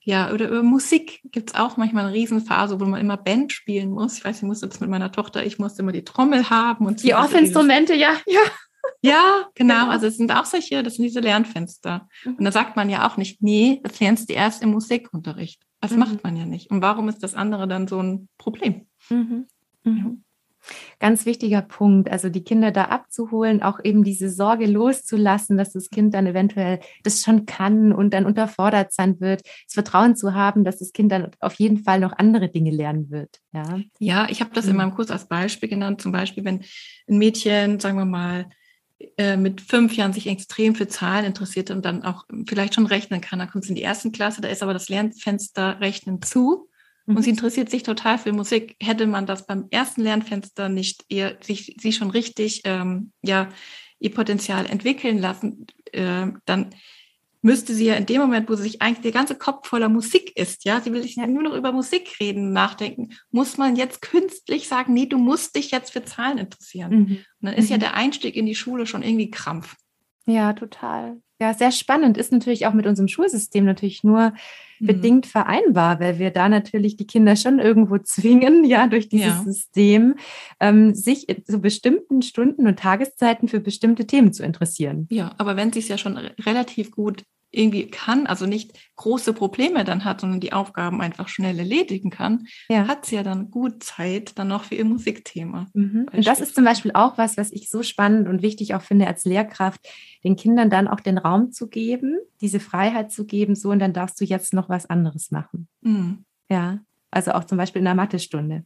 [0.00, 3.90] ja, oder über Musik gibt es auch manchmal eine Riesenphase, wo man immer Band spielen
[3.90, 4.18] muss.
[4.18, 7.02] Ich weiß, ich musste das mit meiner Tochter, ich musste immer die Trommel haben und
[7.02, 8.40] die Off-Instrumente, ja, ja.
[9.02, 9.74] Ja, genau.
[9.74, 9.90] genau.
[9.90, 12.08] Also es sind auch solche, das sind diese Lernfenster.
[12.24, 12.36] Mhm.
[12.36, 15.62] Und da sagt man ja auch nicht, nee, das lernst du erst im Musikunterricht.
[15.80, 15.98] Das mhm.
[15.98, 16.70] macht man ja nicht.
[16.70, 18.86] Und warum ist das andere dann so ein Problem?
[19.10, 19.46] Mhm.
[19.82, 20.24] Mhm.
[20.98, 25.90] Ganz wichtiger Punkt, also die Kinder da abzuholen, auch eben diese Sorge loszulassen, dass das
[25.90, 30.64] Kind dann eventuell das schon kann und dann unterfordert sein wird, das Vertrauen zu haben,
[30.64, 33.40] dass das Kind dann auf jeden Fall noch andere Dinge lernen wird.
[33.52, 34.78] Ja, ja ich habe das in mhm.
[34.78, 36.64] meinem Kurs als Beispiel genannt, zum Beispiel, wenn
[37.08, 38.46] ein Mädchen, sagen wir mal,
[39.18, 43.20] äh, mit fünf Jahren sich extrem für Zahlen interessiert und dann auch vielleicht schon rechnen
[43.20, 43.38] kann.
[43.38, 46.65] Dann kommt sie in die ersten Klasse, da ist aber das Lernfenster Rechnen zu
[47.06, 47.36] und sie mhm.
[47.36, 48.76] interessiert sich total für Musik.
[48.82, 53.48] Hätte man das beim ersten Lernfenster nicht ihr, sich, sie schon richtig, ähm, ja,
[53.98, 56.74] ihr Potenzial entwickeln lassen, äh, dann
[57.42, 60.36] müsste sie ja in dem Moment, wo sie sich eigentlich der ganze Kopf voller Musik
[60.36, 61.28] ist, ja, sie will sich ja.
[61.28, 65.70] nur noch über Musik reden, nachdenken, muss man jetzt künstlich sagen, nee, du musst dich
[65.70, 66.90] jetzt für Zahlen interessieren.
[66.90, 67.04] Mhm.
[67.40, 67.72] Und dann ist mhm.
[67.72, 69.76] ja der Einstieg in die Schule schon irgendwie Krampf.
[70.26, 71.22] Ja, total.
[71.40, 72.16] Ja, sehr spannend.
[72.16, 74.32] Ist natürlich auch mit unserem Schulsystem natürlich nur
[74.78, 74.86] mhm.
[74.86, 79.42] bedingt vereinbar, weil wir da natürlich die Kinder schon irgendwo zwingen, ja, durch dieses ja.
[79.44, 80.14] System,
[80.60, 85.06] ähm, sich zu bestimmten Stunden und Tageszeiten für bestimmte Themen zu interessieren.
[85.10, 87.24] Ja, aber wenn sie es ja schon relativ gut
[87.56, 92.46] irgendwie kann, also nicht große Probleme dann hat, sondern die Aufgaben einfach schnell erledigen kann,
[92.68, 92.86] ja.
[92.86, 95.66] hat sie ja dann gut Zeit dann noch für ihr Musikthema.
[95.74, 96.06] Mhm.
[96.12, 99.06] Und das ist zum Beispiel auch was, was ich so spannend und wichtig auch finde
[99.06, 99.80] als Lehrkraft,
[100.24, 103.92] den Kindern dann auch den Raum zu geben, diese Freiheit zu geben, so und dann
[103.92, 105.68] darfst du jetzt noch was anderes machen.
[105.80, 106.24] Mhm.
[106.48, 108.64] Ja, also auch zum Beispiel in der Mathestunde.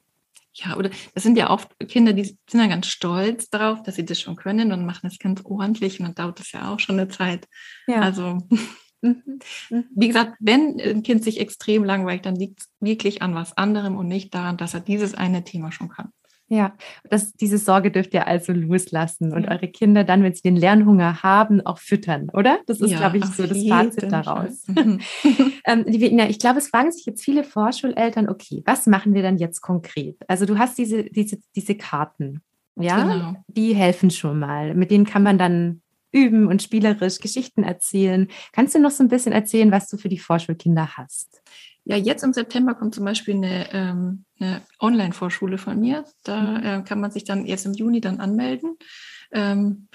[0.54, 4.04] Ja, oder das sind ja oft Kinder, die sind ja ganz stolz darauf, dass sie
[4.04, 6.98] das schon können und machen das ganz ordentlich und dann dauert das ja auch schon
[6.98, 7.46] eine Zeit.
[7.86, 8.00] Ja.
[8.00, 8.38] Also,
[9.00, 9.40] mhm.
[9.70, 9.84] Mhm.
[9.94, 13.96] wie gesagt, wenn ein Kind sich extrem langweilt, dann liegt es wirklich an was anderem
[13.96, 16.12] und nicht daran, dass er dieses eine Thema schon kann.
[16.52, 16.74] Ja,
[17.08, 19.52] das, diese Sorge dürft ihr also loslassen und ja.
[19.52, 22.58] eure Kinder dann, wenn sie den Lernhunger haben, auch füttern, oder?
[22.66, 24.66] Das ist, ja, glaube ich, so das Fazit daraus.
[24.80, 25.00] Mhm.
[25.66, 29.36] ähm, ja, ich glaube, es fragen sich jetzt viele Vorschuleltern, okay, was machen wir dann
[29.36, 30.16] jetzt konkret?
[30.26, 32.40] Also du hast diese, diese, diese Karten,
[32.76, 33.34] ja, genau.
[33.48, 34.74] die helfen schon mal.
[34.74, 35.82] Mit denen kann man dann
[36.12, 38.28] üben und spielerisch Geschichten erzählen.
[38.52, 41.42] Kannst du noch so ein bisschen erzählen, was du für die Vorschulkinder hast?
[41.90, 46.04] Ja, jetzt im September kommt zum Beispiel eine, ähm, eine Online-Vorschule von mir.
[46.22, 46.64] Da mhm.
[46.64, 48.76] äh, kann man sich dann jetzt im Juni dann anmelden.
[49.32, 49.88] Ähm,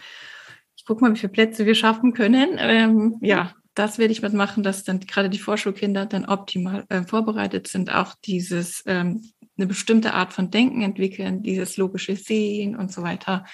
[0.75, 2.57] ich gucke mal, wie viele Plätze wir schaffen können.
[2.57, 7.69] Ähm, ja, das werde ich mitmachen, dass dann gerade die Vorschulkinder dann optimal äh, vorbereitet
[7.69, 9.21] sind, auch dieses ähm,
[9.57, 13.45] eine bestimmte Art von Denken entwickeln, dieses logische Sehen und so weiter.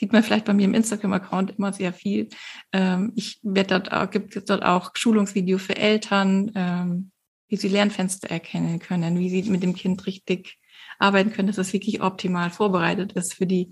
[0.00, 2.28] Sieht man vielleicht bei mir im Instagram-Account immer sehr viel.
[2.72, 7.12] Ähm, ich werde dort, gibt dort auch Schulungsvideo für Eltern, ähm,
[7.48, 10.58] wie sie Lernfenster erkennen können, wie sie mit dem Kind richtig
[10.98, 13.70] arbeiten können, dass es wirklich optimal vorbereitet ist für die,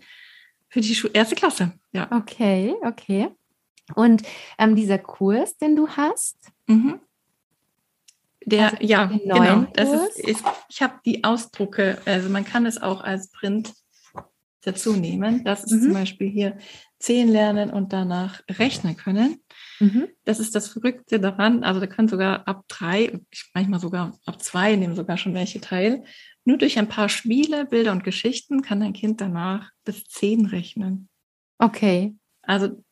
[0.68, 1.72] für die erste Klasse.
[1.92, 2.10] Ja.
[2.10, 3.28] Okay, okay.
[3.94, 4.22] Und
[4.58, 6.36] ähm, dieser Kurs, den du hast?
[6.66, 7.00] Mhm.
[8.44, 9.66] Der, also ja, genau.
[9.74, 13.72] Das ist, ist, ich habe die Ausdrucke, also man kann es auch als Print
[14.66, 15.44] dazu nehmen.
[15.44, 15.82] Das ist mhm.
[15.82, 16.58] zum Beispiel hier
[16.98, 19.40] zählen lernen und danach rechnen können.
[19.80, 20.08] Mhm.
[20.24, 21.62] Das ist das Verrückte daran.
[21.62, 23.20] Also da können sogar ab drei,
[23.54, 26.04] manchmal sogar ab zwei nehmen sogar schon welche teil.
[26.44, 31.08] Nur durch ein paar Spiele, Bilder und Geschichten kann ein Kind danach bis zehn rechnen.
[31.58, 32.14] Okay.
[32.42, 32.82] Also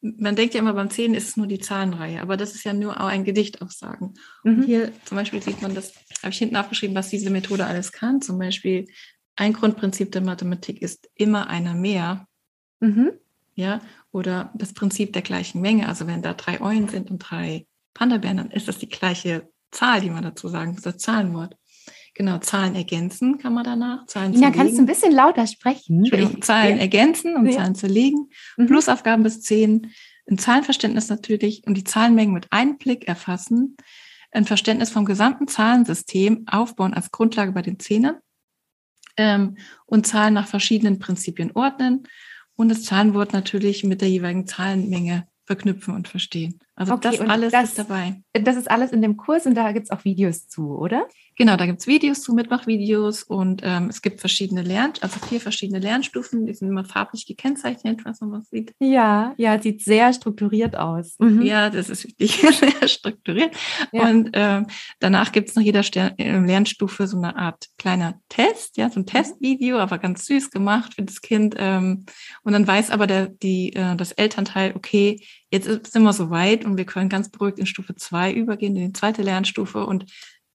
[0.00, 2.72] man denkt ja immer, beim Zehn ist es nur die Zahlenreihe, aber das ist ja
[2.72, 4.14] nur auch ein Gedicht aufsagen.
[4.44, 4.54] Mhm.
[4.58, 7.92] Und hier zum Beispiel sieht man das, habe ich hinten aufgeschrieben, was diese Methode alles
[7.92, 8.20] kann.
[8.20, 8.86] Zum Beispiel
[9.36, 12.26] ein Grundprinzip der Mathematik ist immer einer mehr.
[12.80, 13.12] Mhm.
[13.54, 15.88] Ja, oder das Prinzip der gleichen Menge.
[15.88, 20.00] Also wenn da drei Eulen sind und drei Panda-Bären, dann ist das die gleiche Zahl,
[20.00, 21.56] die man dazu sagen, das, das Zahlenwort.
[22.14, 24.06] Genau, Zahlen ergänzen kann man danach.
[24.06, 24.58] Zahlen zerlegen.
[24.58, 26.04] kannst du ein bisschen lauter sprechen?
[26.40, 26.82] Zahlen ja.
[26.82, 27.58] ergänzen und ja.
[27.58, 28.30] Zahlen zerlegen.
[28.56, 28.66] Mhm.
[28.66, 29.92] Plusaufgaben bis zehn.
[30.28, 33.76] Ein Zahlenverständnis natürlich und die Zahlenmengen mit einem Blick erfassen.
[34.32, 38.16] Ein Verständnis vom gesamten Zahlensystem aufbauen als Grundlage bei den Zehnern.
[39.16, 42.06] Ähm, und Zahlen nach verschiedenen Prinzipien ordnen
[42.54, 46.60] und das Zahlenwort natürlich mit der jeweiligen Zahlenmenge verknüpfen und verstehen.
[46.76, 48.22] Also okay, das alles das, ist dabei.
[48.34, 51.08] Das ist alles in dem Kurs und da gibt es auch Videos zu, oder?
[51.38, 55.40] Genau, da gibt es Videos zu, Mitmachvideos und ähm, es gibt verschiedene Lern, also vier
[55.40, 58.74] verschiedene Lernstufen, die sind immer farblich gekennzeichnet, was man was sieht.
[58.78, 61.16] Ja, ja, sieht sehr strukturiert aus.
[61.18, 61.42] Mhm.
[61.42, 63.54] Ja, das ist wirklich sehr strukturiert.
[63.92, 64.08] Ja.
[64.08, 64.66] Und ähm,
[64.98, 69.00] danach gibt es nach jeder Stern äh, Lernstufe so eine Art kleiner Test, ja, so
[69.00, 69.06] ein mhm.
[69.06, 71.54] Testvideo, aber ganz süß gemacht für das Kind.
[71.58, 72.04] Ähm,
[72.44, 75.20] und dann weiß aber der, die, äh, das Elternteil, okay,
[75.64, 78.88] jetzt sind wir so weit und wir können ganz beruhigt in Stufe zwei übergehen, in
[78.88, 80.06] die zweite Lernstufe und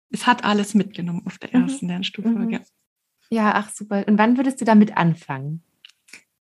[0.10, 1.64] es hat alles mitgenommen auf der mhm.
[1.64, 1.92] ersten mhm.
[1.92, 2.30] Lernstufe.
[2.30, 2.50] Mhm.
[2.50, 2.60] Ja.
[3.30, 4.06] ja, ach super.
[4.08, 5.64] Und wann würdest du damit anfangen?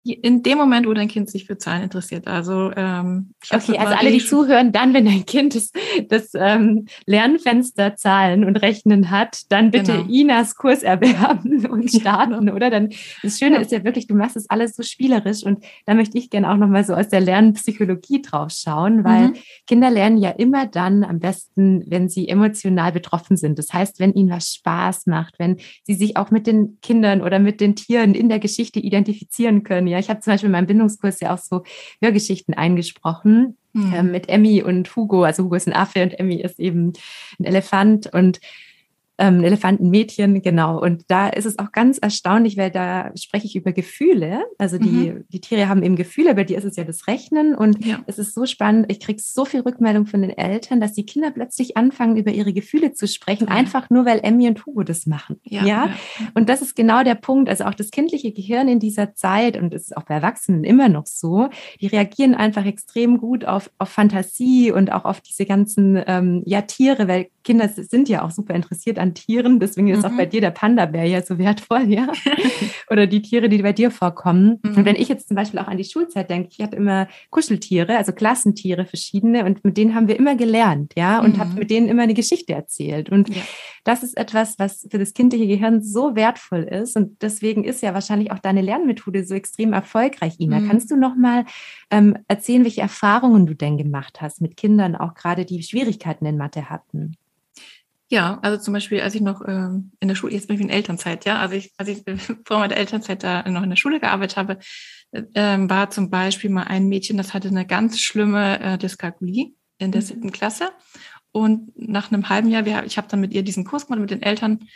[0.04, 2.26] In dem Moment, wo dein Kind sich für Zahlen interessiert.
[2.28, 5.72] Also ähm, okay, also alle, die zuhören, dann, wenn dein Kind das,
[6.10, 10.10] das ähm, Lernfenster Zahlen und Rechnen hat, dann bitte genau.
[10.10, 12.56] Inas Kurs erwerben und starten, genau.
[12.56, 12.72] oder?
[12.72, 12.90] Dann
[13.22, 13.62] das Schöne ja.
[13.62, 16.58] ist ja wirklich, du machst es alles so spielerisch und da möchte ich gerne auch
[16.58, 19.34] nochmal so aus der Lernpsychologie drauf schauen, weil mhm.
[19.68, 23.60] Kinder lernen ja immer dann am besten, wenn sie emotional betroffen sind.
[23.60, 27.38] Das heißt, wenn ihnen was Spaß macht, wenn sie sich auch mit den Kindern oder
[27.38, 30.68] mit den Tieren in der Geschichte identifizieren können ja, ich habe zum Beispiel in meinem
[30.68, 31.64] Bindungskurs ja auch so
[32.02, 33.94] Hörgeschichten eingesprochen mhm.
[33.94, 35.24] äh, mit Emmy und Hugo.
[35.24, 36.94] Also Hugo ist ein Affe und Emmy ist eben
[37.40, 38.40] ein Elefant und
[39.22, 40.82] ähm, Elefantenmädchen, genau.
[40.82, 44.44] Und da ist es auch ganz erstaunlich, weil da spreche ich über Gefühle.
[44.58, 45.26] Also die, mhm.
[45.30, 47.54] die Tiere haben eben Gefühle, bei dir ist es ja das Rechnen.
[47.54, 48.00] Und ja.
[48.08, 51.30] es ist so spannend, ich kriege so viel Rückmeldung von den Eltern, dass die Kinder
[51.30, 53.54] plötzlich anfangen, über ihre Gefühle zu sprechen, ja.
[53.54, 55.40] einfach nur, weil Emmy und Hugo das machen.
[55.44, 55.90] Ja, ja?
[56.34, 57.48] Und das ist genau der Punkt.
[57.48, 60.90] Also auch das kindliche Gehirn in dieser Zeit, und es ist auch bei Erwachsenen immer
[60.90, 66.02] noch so, die reagieren einfach extrem gut auf, auf Fantasie und auch auf diese ganzen
[66.08, 69.60] ähm, ja, Tiere, weil Kinder sind ja auch super interessiert an Tieren.
[69.60, 70.06] Deswegen ist mhm.
[70.06, 72.08] auch bei dir der Panda-Bär ja so wertvoll, ja.
[72.90, 74.60] Oder die Tiere, die bei dir vorkommen.
[74.64, 74.78] Mhm.
[74.78, 77.98] Und wenn ich jetzt zum Beispiel auch an die Schulzeit denke, ich hatte immer Kuscheltiere,
[77.98, 81.40] also Klassentiere verschiedene, und mit denen haben wir immer gelernt, ja, und mhm.
[81.40, 83.10] habe mit denen immer eine Geschichte erzählt.
[83.10, 83.42] Und ja.
[83.84, 86.96] das ist etwas, was für das kindliche Gehirn so wertvoll ist.
[86.96, 90.60] Und deswegen ist ja wahrscheinlich auch deine Lernmethode so extrem erfolgreich, Ina.
[90.60, 90.68] Mhm.
[90.68, 91.46] Kannst du noch mal
[91.90, 96.38] ähm, erzählen, welche Erfahrungen du denn gemacht hast mit Kindern, auch gerade die Schwierigkeiten in
[96.38, 97.16] Mathe hatten?
[98.12, 100.70] Ja, also zum Beispiel, als ich noch ähm, in der Schule, jetzt bin ich in
[100.70, 102.04] Elternzeit, ja, also ich, als ich
[102.46, 104.60] vor meiner Elternzeit da noch in der Schule gearbeitet habe,
[105.34, 109.94] ähm, war zum Beispiel mal ein Mädchen, das hatte eine ganz schlimme äh, Dyskalkulie in
[109.94, 110.06] der mhm.
[110.06, 110.72] siebten Klasse.
[111.32, 114.12] Und nach einem halben Jahr, wir, ich habe dann mit ihr diesen Kurs gemacht mit
[114.12, 114.68] den Eltern,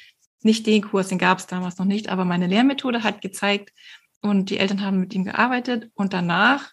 [0.42, 3.74] nicht den Kurs, den gab es damals noch nicht, aber meine Lehrmethode hat gezeigt
[4.22, 6.72] und die Eltern haben mit ihm gearbeitet und danach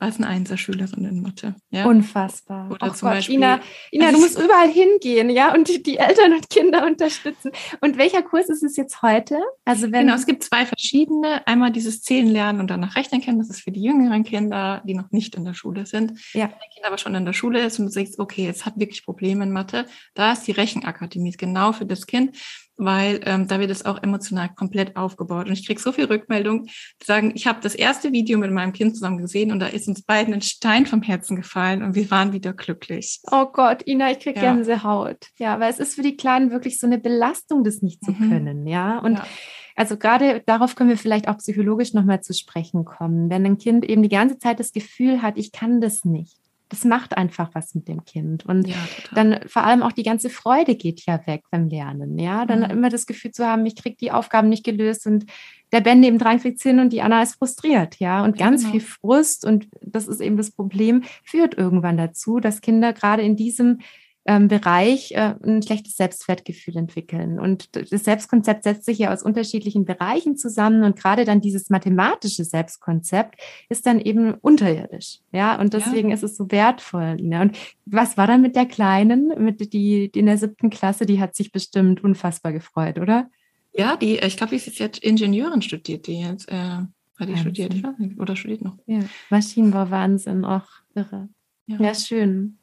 [0.00, 1.54] als eine Einserschülerin in Mathe.
[1.70, 1.86] Ja?
[1.86, 2.70] Unfassbar.
[2.70, 5.98] Oder zum Gott, Beispiel, Ina, Ina also du musst überall hingehen, ja, und die, die,
[5.98, 7.52] Eltern und Kinder unterstützen.
[7.80, 9.38] Und welcher Kurs ist es jetzt heute?
[9.64, 11.46] Also wenn genau, es gibt zwei verschiedene.
[11.46, 13.38] Einmal dieses Zählen lernen und danach rechnen können.
[13.38, 16.12] Das ist für die jüngeren Kinder, die noch nicht in der Schule sind.
[16.32, 16.44] Ja.
[16.44, 18.78] Wenn ein Kind aber schon in der Schule ist und du siehst, okay, es hat
[18.78, 22.36] wirklich Probleme in Mathe, da ist die Rechenakademie genau für das Kind
[22.78, 25.46] weil ähm, da wird es auch emotional komplett aufgebaut.
[25.46, 28.72] Und ich kriege so viel Rückmeldung, die sagen, ich habe das erste Video mit meinem
[28.72, 32.10] Kind zusammen gesehen und da ist uns beiden ein Stein vom Herzen gefallen und wir
[32.10, 33.20] waren wieder glücklich.
[33.30, 34.54] Oh Gott, Ina, ich kriege ja.
[34.54, 35.26] Gänsehaut.
[35.38, 38.30] Ja, weil es ist für die Kleinen wirklich so eine Belastung, das nicht zu mhm.
[38.30, 38.66] können.
[38.66, 39.26] Ja, und ja.
[39.74, 43.30] Also gerade darauf können wir vielleicht auch psychologisch nochmal zu sprechen kommen.
[43.30, 46.36] Wenn ein Kind eben die ganze Zeit das Gefühl hat, ich kann das nicht,
[46.68, 48.44] das macht einfach was mit dem Kind.
[48.44, 48.76] Und ja,
[49.12, 52.18] dann vor allem auch die ganze Freude geht ja weg beim Lernen.
[52.18, 52.70] Ja, dann mhm.
[52.70, 55.26] immer das Gefühl zu haben, ich kriege die Aufgaben nicht gelöst und
[55.72, 57.96] der Ben neben dran kriegt hin und die Anna ist frustriert.
[57.98, 58.72] Ja, und ganz genau.
[58.72, 63.36] viel Frust und das ist eben das Problem, führt irgendwann dazu, dass Kinder gerade in
[63.36, 63.80] diesem
[64.28, 67.40] ähm, Bereich äh, ein schlechtes Selbstwertgefühl entwickeln.
[67.40, 72.44] Und das Selbstkonzept setzt sich ja aus unterschiedlichen Bereichen zusammen und gerade dann dieses mathematische
[72.44, 75.20] Selbstkonzept ist dann eben unterirdisch.
[75.32, 76.14] Ja, und deswegen ja.
[76.14, 77.16] ist es so wertvoll.
[77.18, 77.40] Lina.
[77.40, 81.20] Und was war dann mit der Kleinen, mit die, die in der siebten Klasse, die
[81.20, 83.30] hat sich bestimmt unfassbar gefreut, oder?
[83.72, 87.72] Ja, die, ich glaube, sie ist jetzt Ingenieurin studiert, die jetzt, äh, hat die studiert,
[87.72, 88.76] ich weiß nicht, oder studiert noch.
[88.86, 91.30] Ja, Maschinenbau, Wahnsinn, auch irre.
[91.66, 92.57] Ja, ja schön.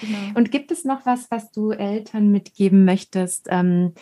[0.00, 0.18] Genau.
[0.34, 3.92] Und gibt es noch was, was du Eltern mitgeben möchtest, ähm,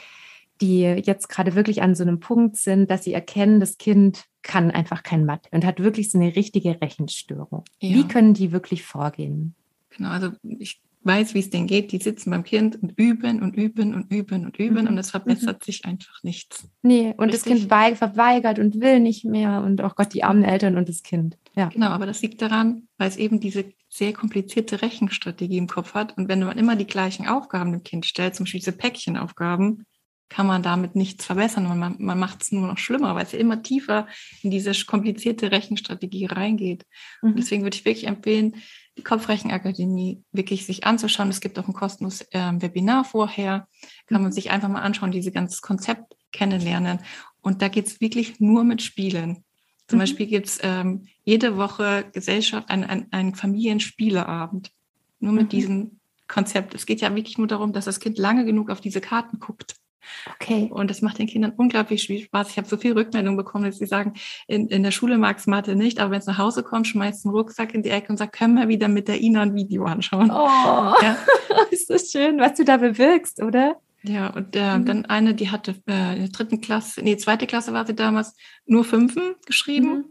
[0.61, 4.71] die jetzt gerade wirklich an so einem Punkt sind, dass sie erkennen, das Kind kann
[4.71, 7.65] einfach kein Mathe und hat wirklich so eine richtige Rechenstörung.
[7.81, 7.97] Ja.
[7.97, 9.55] Wie können die wirklich vorgehen?
[9.91, 11.93] Genau, also ich weiß, wie es denen geht.
[11.93, 14.89] Die sitzen beim Kind und üben und üben und üben und üben mhm.
[14.89, 15.65] und es verbessert mhm.
[15.65, 16.69] sich einfach nichts.
[16.83, 17.69] Nee, und Richtig?
[17.69, 20.89] das Kind verweigert und will nicht mehr und auch oh Gott, die armen Eltern und
[20.89, 21.37] das Kind.
[21.57, 21.69] Ja.
[21.69, 26.17] Genau, aber das liegt daran, weil es eben diese sehr komplizierte Rechenstrategie im Kopf hat.
[26.17, 29.87] Und wenn man immer die gleichen Aufgaben dem Kind stellt, zum Beispiel diese Päckchenaufgaben,
[30.29, 31.79] kann man damit nichts verbessern.
[31.79, 34.09] Man, man macht es nur noch schlimmer, weil es ja immer tiefer
[34.43, 36.85] in diese komplizierte Rechenstrategie reingeht.
[37.23, 37.31] Mhm.
[37.31, 38.57] Und deswegen würde ich wirklich empfehlen,
[38.99, 41.29] die Kopfrechenakademie wirklich sich anzuschauen.
[41.29, 43.69] Es gibt auch ein kostenloses äh, Webinar vorher.
[44.07, 44.33] Kann man mhm.
[44.33, 46.99] sich einfach mal anschauen, dieses ganze Konzept kennenlernen.
[47.41, 49.44] Und da geht es wirklich nur mit Spielen.
[49.87, 50.03] Zum mhm.
[50.03, 54.71] Beispiel gibt es ähm, jede Woche Gesellschaft, einen ein, ein Familienspieleabend.
[55.21, 55.49] Nur mit mhm.
[55.49, 56.75] diesem Konzept.
[56.75, 59.77] Es geht ja wirklich nur darum, dass das Kind lange genug auf diese Karten guckt.
[60.35, 60.71] Okay.
[60.71, 62.51] Und das macht den Kindern unglaublich viel Spaß.
[62.51, 64.15] Ich habe so viel Rückmeldung bekommen, dass sie sagen,
[64.47, 67.25] in, in der Schule mag es Mathe nicht, aber wenn es nach Hause kommt, schmeißt
[67.25, 69.85] einen Rucksack in die Ecke und sagt, können wir wieder mit der Ina ein Video
[69.85, 70.31] anschauen.
[70.31, 71.17] Oh, ja.
[71.71, 73.81] ist das schön, was du da bewirkst, oder?
[74.07, 74.85] Ja, und äh, mhm.
[74.85, 78.37] dann eine, die hatte äh, in der dritten Klasse, nee, zweite Klasse war sie damals,
[78.67, 79.89] nur Fünfen geschrieben.
[79.89, 80.05] Mhm.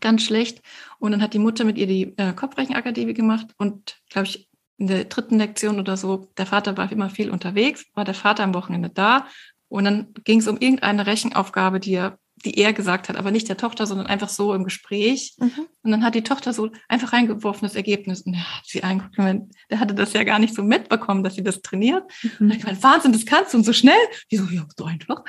[0.00, 0.62] Ganz schlecht.
[0.98, 4.86] Und dann hat die Mutter mit ihr die äh, Kopfrechenakademie gemacht und, glaube ich, in
[4.86, 8.54] der dritten Lektion oder so, der Vater war immer viel unterwegs, war der Vater am
[8.54, 9.26] Wochenende da
[9.68, 13.48] und dann ging es um irgendeine Rechenaufgabe, die er die er gesagt hat, aber nicht
[13.48, 15.34] der Tochter, sondern einfach so im Gespräch.
[15.38, 15.66] Mhm.
[15.82, 19.18] Und dann hat die Tochter so einfach reingeworfen das Ergebnis und er hat sie angeguckt.
[19.70, 22.04] Der hatte das ja gar nicht so mitbekommen, dass sie das trainiert.
[22.22, 22.30] Mhm.
[22.40, 23.94] Und dann gemeint, Wahnsinn, das kannst du und so schnell.
[24.30, 25.22] Die so, ja, so einfach.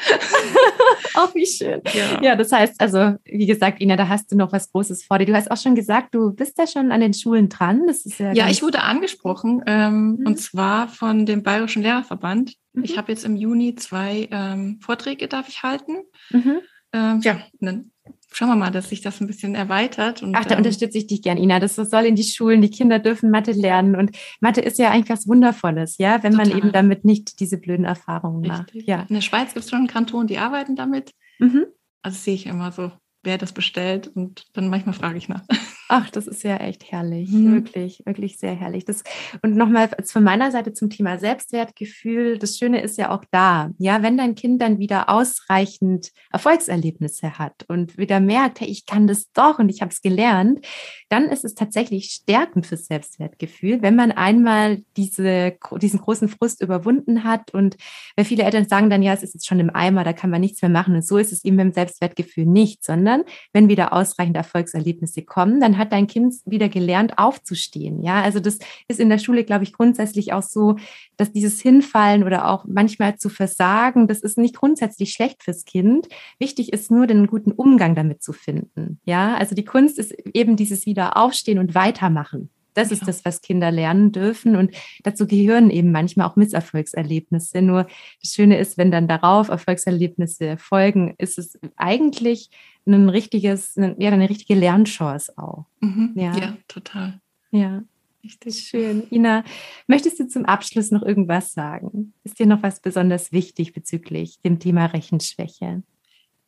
[1.15, 1.81] auch wie schön.
[1.93, 2.21] Ja.
[2.21, 5.25] ja, das heißt, also, wie gesagt, Ina, da hast du noch was Großes vor dir.
[5.25, 7.87] Du hast auch schon gesagt, du bist ja schon an den Schulen dran.
[7.87, 10.27] Das ist ja, ja ich wurde angesprochen, ähm, mhm.
[10.27, 12.83] und zwar von dem Bayerischen Lehrerverband Mhm.
[12.83, 16.03] Ich habe jetzt im Juni zwei ähm, Vorträge darf ich halten.
[16.29, 16.59] Mhm.
[16.95, 17.91] Ähm, ja, dann
[18.31, 20.23] schauen wir mal, dass sich das ein bisschen erweitert.
[20.23, 21.59] Und, Ach, da ähm, unterstütze ich dich gern, Ina.
[21.59, 23.95] Das soll in die Schulen, die Kinder dürfen Mathe lernen.
[23.95, 26.49] Und Mathe ist ja eigentlich was Wundervolles, ja, wenn total.
[26.49, 28.75] man eben damit nicht diese blöden Erfahrungen Richtig.
[28.75, 28.87] macht.
[28.87, 29.05] Ja.
[29.09, 31.11] In der Schweiz gibt es schon einen Kanton, die arbeiten damit.
[31.39, 31.65] Mhm.
[32.01, 32.91] Also sehe ich immer so
[33.25, 35.43] wer das bestellt und dann manchmal frage ich nach.
[35.87, 37.53] Ach, das ist ja echt herrlich, mhm.
[37.53, 38.85] wirklich, wirklich sehr herrlich.
[38.85, 39.03] Das,
[39.41, 42.37] und nochmal von meiner Seite zum Thema Selbstwertgefühl.
[42.37, 47.65] Das Schöne ist ja auch da, ja, wenn dein Kind dann wieder ausreichend Erfolgserlebnisse hat
[47.67, 50.65] und wieder merkt, hey, ich kann das doch und ich habe es gelernt,
[51.09, 57.23] dann ist es tatsächlich stärkend fürs Selbstwertgefühl, wenn man einmal diese, diesen großen Frust überwunden
[57.23, 57.77] hat und
[58.15, 60.41] weil viele Eltern sagen dann, ja, es ist jetzt schon im Eimer, da kann man
[60.41, 60.95] nichts mehr machen.
[60.95, 65.59] Und so ist es eben beim Selbstwertgefühl nicht, sondern sondern wenn wieder ausreichend Erfolgserlebnisse kommen,
[65.59, 68.01] dann hat dein Kind wieder gelernt, aufzustehen.
[68.03, 70.75] Ja, also das ist in der Schule, glaube ich, grundsätzlich auch so,
[71.17, 76.07] dass dieses Hinfallen oder auch manchmal zu versagen, das ist nicht grundsätzlich schlecht fürs Kind.
[76.39, 78.99] Wichtig ist nur, den guten Umgang damit zu finden.
[79.05, 82.49] Ja, also die Kunst ist eben dieses wieder aufstehen und weitermachen.
[82.75, 84.55] Das ist das, was Kinder lernen dürfen.
[84.55, 87.61] Und dazu gehören eben manchmal auch Misserfolgserlebnisse.
[87.61, 87.87] Nur
[88.21, 92.49] das Schöne ist, wenn dann darauf Erfolgserlebnisse folgen, ist es eigentlich
[92.85, 95.65] ein richtiges, ja, eine richtige Lernchance auch.
[95.79, 96.11] Mhm.
[96.15, 96.37] Ja.
[96.37, 97.19] ja, total.
[97.51, 97.83] Ja.
[98.23, 99.03] Richtig schön.
[99.11, 99.43] Ina,
[99.85, 102.13] möchtest du zum Abschluss noch irgendwas sagen?
[102.23, 105.83] Ist dir noch was besonders wichtig bezüglich dem Thema Rechenschwäche?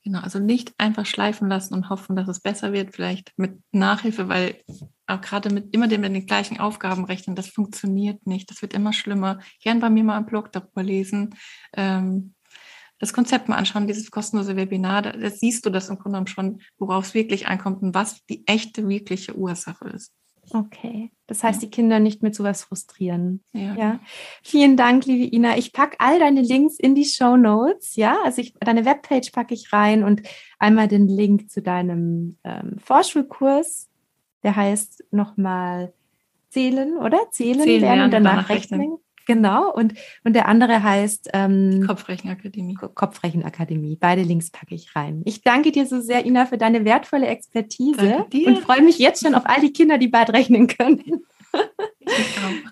[0.04, 4.28] Genau, also nicht einfach schleifen lassen und hoffen, dass es besser wird, vielleicht mit Nachhilfe,
[4.28, 4.56] weil
[5.08, 8.50] auch gerade mit immer den, den gleichen Aufgaben rechnen, das funktioniert nicht.
[8.52, 9.40] Das wird immer schlimmer.
[9.62, 11.36] Gern bei mir mal im Blog darüber lesen.
[11.74, 12.34] Ähm,
[13.00, 16.28] das Konzept mal anschauen, dieses kostenlose Webinar, da, da siehst du das im Grunde genommen
[16.28, 20.14] schon, worauf es wirklich ankommt und was die echte, wirkliche Ursache ist.
[20.52, 21.12] Okay.
[21.28, 23.44] Das heißt, die Kinder nicht mit sowas frustrieren.
[23.52, 23.76] Ja.
[23.76, 24.00] ja.
[24.44, 25.58] Vielen Dank, liebe Ina.
[25.58, 27.98] Ich packe all deine Links in die Show Notes.
[27.98, 30.22] Ja, also ich, deine Webpage packe ich rein und
[30.58, 33.90] einmal den Link zu deinem ähm, Vorschulkurs.
[34.48, 35.92] Der heißt nochmal
[36.48, 37.20] Zählen, oder?
[37.32, 38.80] Zählen, Zählen lernen und danach rechnen.
[38.80, 38.98] rechnen.
[39.26, 42.76] Genau, und, und der andere heißt ähm, Kopfrechenakademie.
[42.76, 43.98] Kopfrechenakademie.
[44.00, 45.22] Beide Links packe ich rein.
[45.26, 49.36] Ich danke dir so sehr, Ina, für deine wertvolle Expertise und freue mich jetzt schon
[49.36, 51.26] auf all die Kinder, die bald rechnen können.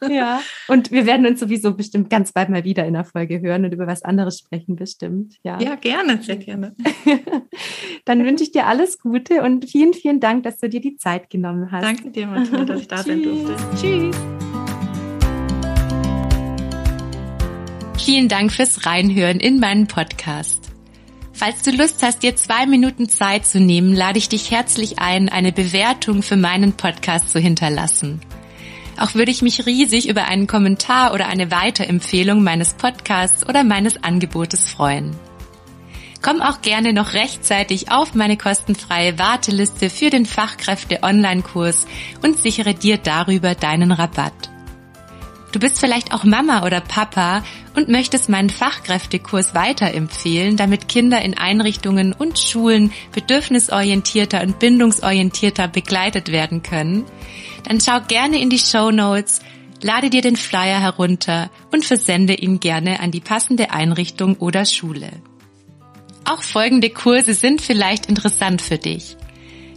[0.10, 3.66] Ja, und wir werden uns sowieso bestimmt ganz bald mal wieder in der Folge hören
[3.66, 5.36] und über was anderes sprechen, bestimmt.
[5.44, 6.76] Ja, ja gerne, sehr gerne.
[8.06, 11.30] Dann wünsche ich dir alles Gute und vielen, vielen Dank, dass du dir die Zeit
[11.30, 11.84] genommen hast.
[11.84, 13.56] Danke dir, Martina, dass ich da sein durfte.
[13.80, 14.16] Tschüss.
[18.04, 20.66] Vielen Dank fürs Reinhören in meinen Podcast.
[21.34, 25.28] Falls du Lust hast, dir zwei Minuten Zeit zu nehmen, lade ich dich herzlich ein,
[25.28, 28.22] eine Bewertung für meinen Podcast zu hinterlassen.
[28.98, 34.04] Auch würde ich mich riesig über einen Kommentar oder eine Weiterempfehlung meines Podcasts oder meines
[34.04, 35.16] Angebotes freuen.
[36.22, 41.86] Komm auch gerne noch rechtzeitig auf meine kostenfreie Warteliste für den Fachkräfte-Online-Kurs
[42.24, 44.50] und sichere dir darüber deinen Rabatt.
[45.52, 47.44] Du bist vielleicht auch Mama oder Papa
[47.76, 56.30] und möchtest meinen Fachkräftekurs weiterempfehlen, damit Kinder in Einrichtungen und Schulen bedürfnisorientierter und bindungsorientierter begleitet
[56.32, 57.06] werden können,
[57.66, 59.42] dann schau gerne in die Show Notes,
[59.82, 65.12] lade dir den Flyer herunter und versende ihn gerne an die passende Einrichtung oder Schule.
[66.26, 69.18] Auch folgende Kurse sind vielleicht interessant für dich.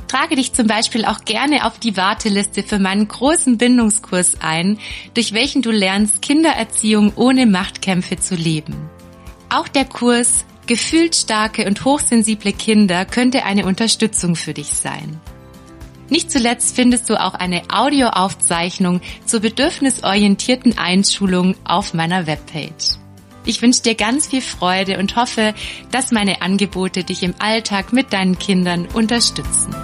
[0.06, 4.78] Trage dich zum Beispiel auch gerne auf die Warteliste für meinen großen Bindungskurs ein,
[5.12, 8.88] durch welchen du lernst, Kindererziehung ohne Machtkämpfe zu leben.
[9.50, 15.18] Auch der Kurs Gefühlt starke und hochsensible Kinder könnte eine Unterstützung für dich sein.
[16.10, 22.96] Nicht zuletzt findest du auch eine Audioaufzeichnung zur bedürfnisorientierten Einschulung auf meiner Webpage.
[23.44, 25.54] Ich wünsche dir ganz viel Freude und hoffe,
[25.90, 29.74] dass meine Angebote dich im Alltag mit deinen Kindern unterstützen.